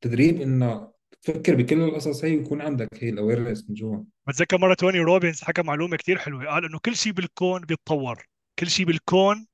تدريب 0.00 0.40
انه 0.40 0.92
تفكر 1.22 1.54
بكل 1.54 1.80
القصص 1.80 2.24
هي 2.24 2.36
ويكون 2.36 2.60
عندك 2.60 2.88
هي 3.04 3.08
ال 3.08 3.14
awareness 3.14 3.64
من 3.68 3.74
جوا. 3.74 4.02
بتذكر 4.28 4.58
مرة 4.58 4.74
توني 4.74 4.98
روبنز 4.98 5.42
حكى 5.42 5.62
معلومة 5.62 5.96
كثير 5.96 6.18
حلوة 6.18 6.46
قال 6.46 6.64
إنه 6.64 6.78
كل 6.78 6.96
شيء 6.96 7.12
بالكون 7.12 7.60
بيتطور 7.60 8.26
كل 8.58 8.70
شيء 8.70 8.86
بالكون 8.86 9.46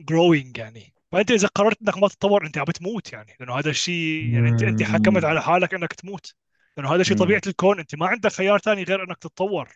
growing 0.00 0.58
يعني. 0.58 0.94
فأنت 1.12 1.30
إذا 1.30 1.48
قررت 1.48 1.82
إنك 1.82 1.98
ما 1.98 2.08
تتطور 2.08 2.46
أنت 2.46 2.58
عم 2.58 2.64
بتموت 2.64 3.12
يعني. 3.12 3.36
لأنه 3.40 3.58
هذا 3.58 3.70
الشيء 3.70 4.30
يعني 4.34 4.48
انت 4.48 4.62
أنت 4.62 4.82
حكمت. 4.82 5.24
على 5.24 5.42
حالك 5.42 5.74
إنك 5.74 5.92
تموت. 5.92 6.34
لأنه 6.76 6.94
هذا 6.94 7.02
شيء 7.02 7.16
طبيعة. 7.16 7.42
الكون 7.46 7.78
أنت 7.78 7.94
ما 7.94 8.06
عندك 8.06 8.32
خيار 8.32 8.58
ثاني 8.58 8.82
غير 8.82 9.04
إنك 9.04 9.18
تتطور. 9.18 9.68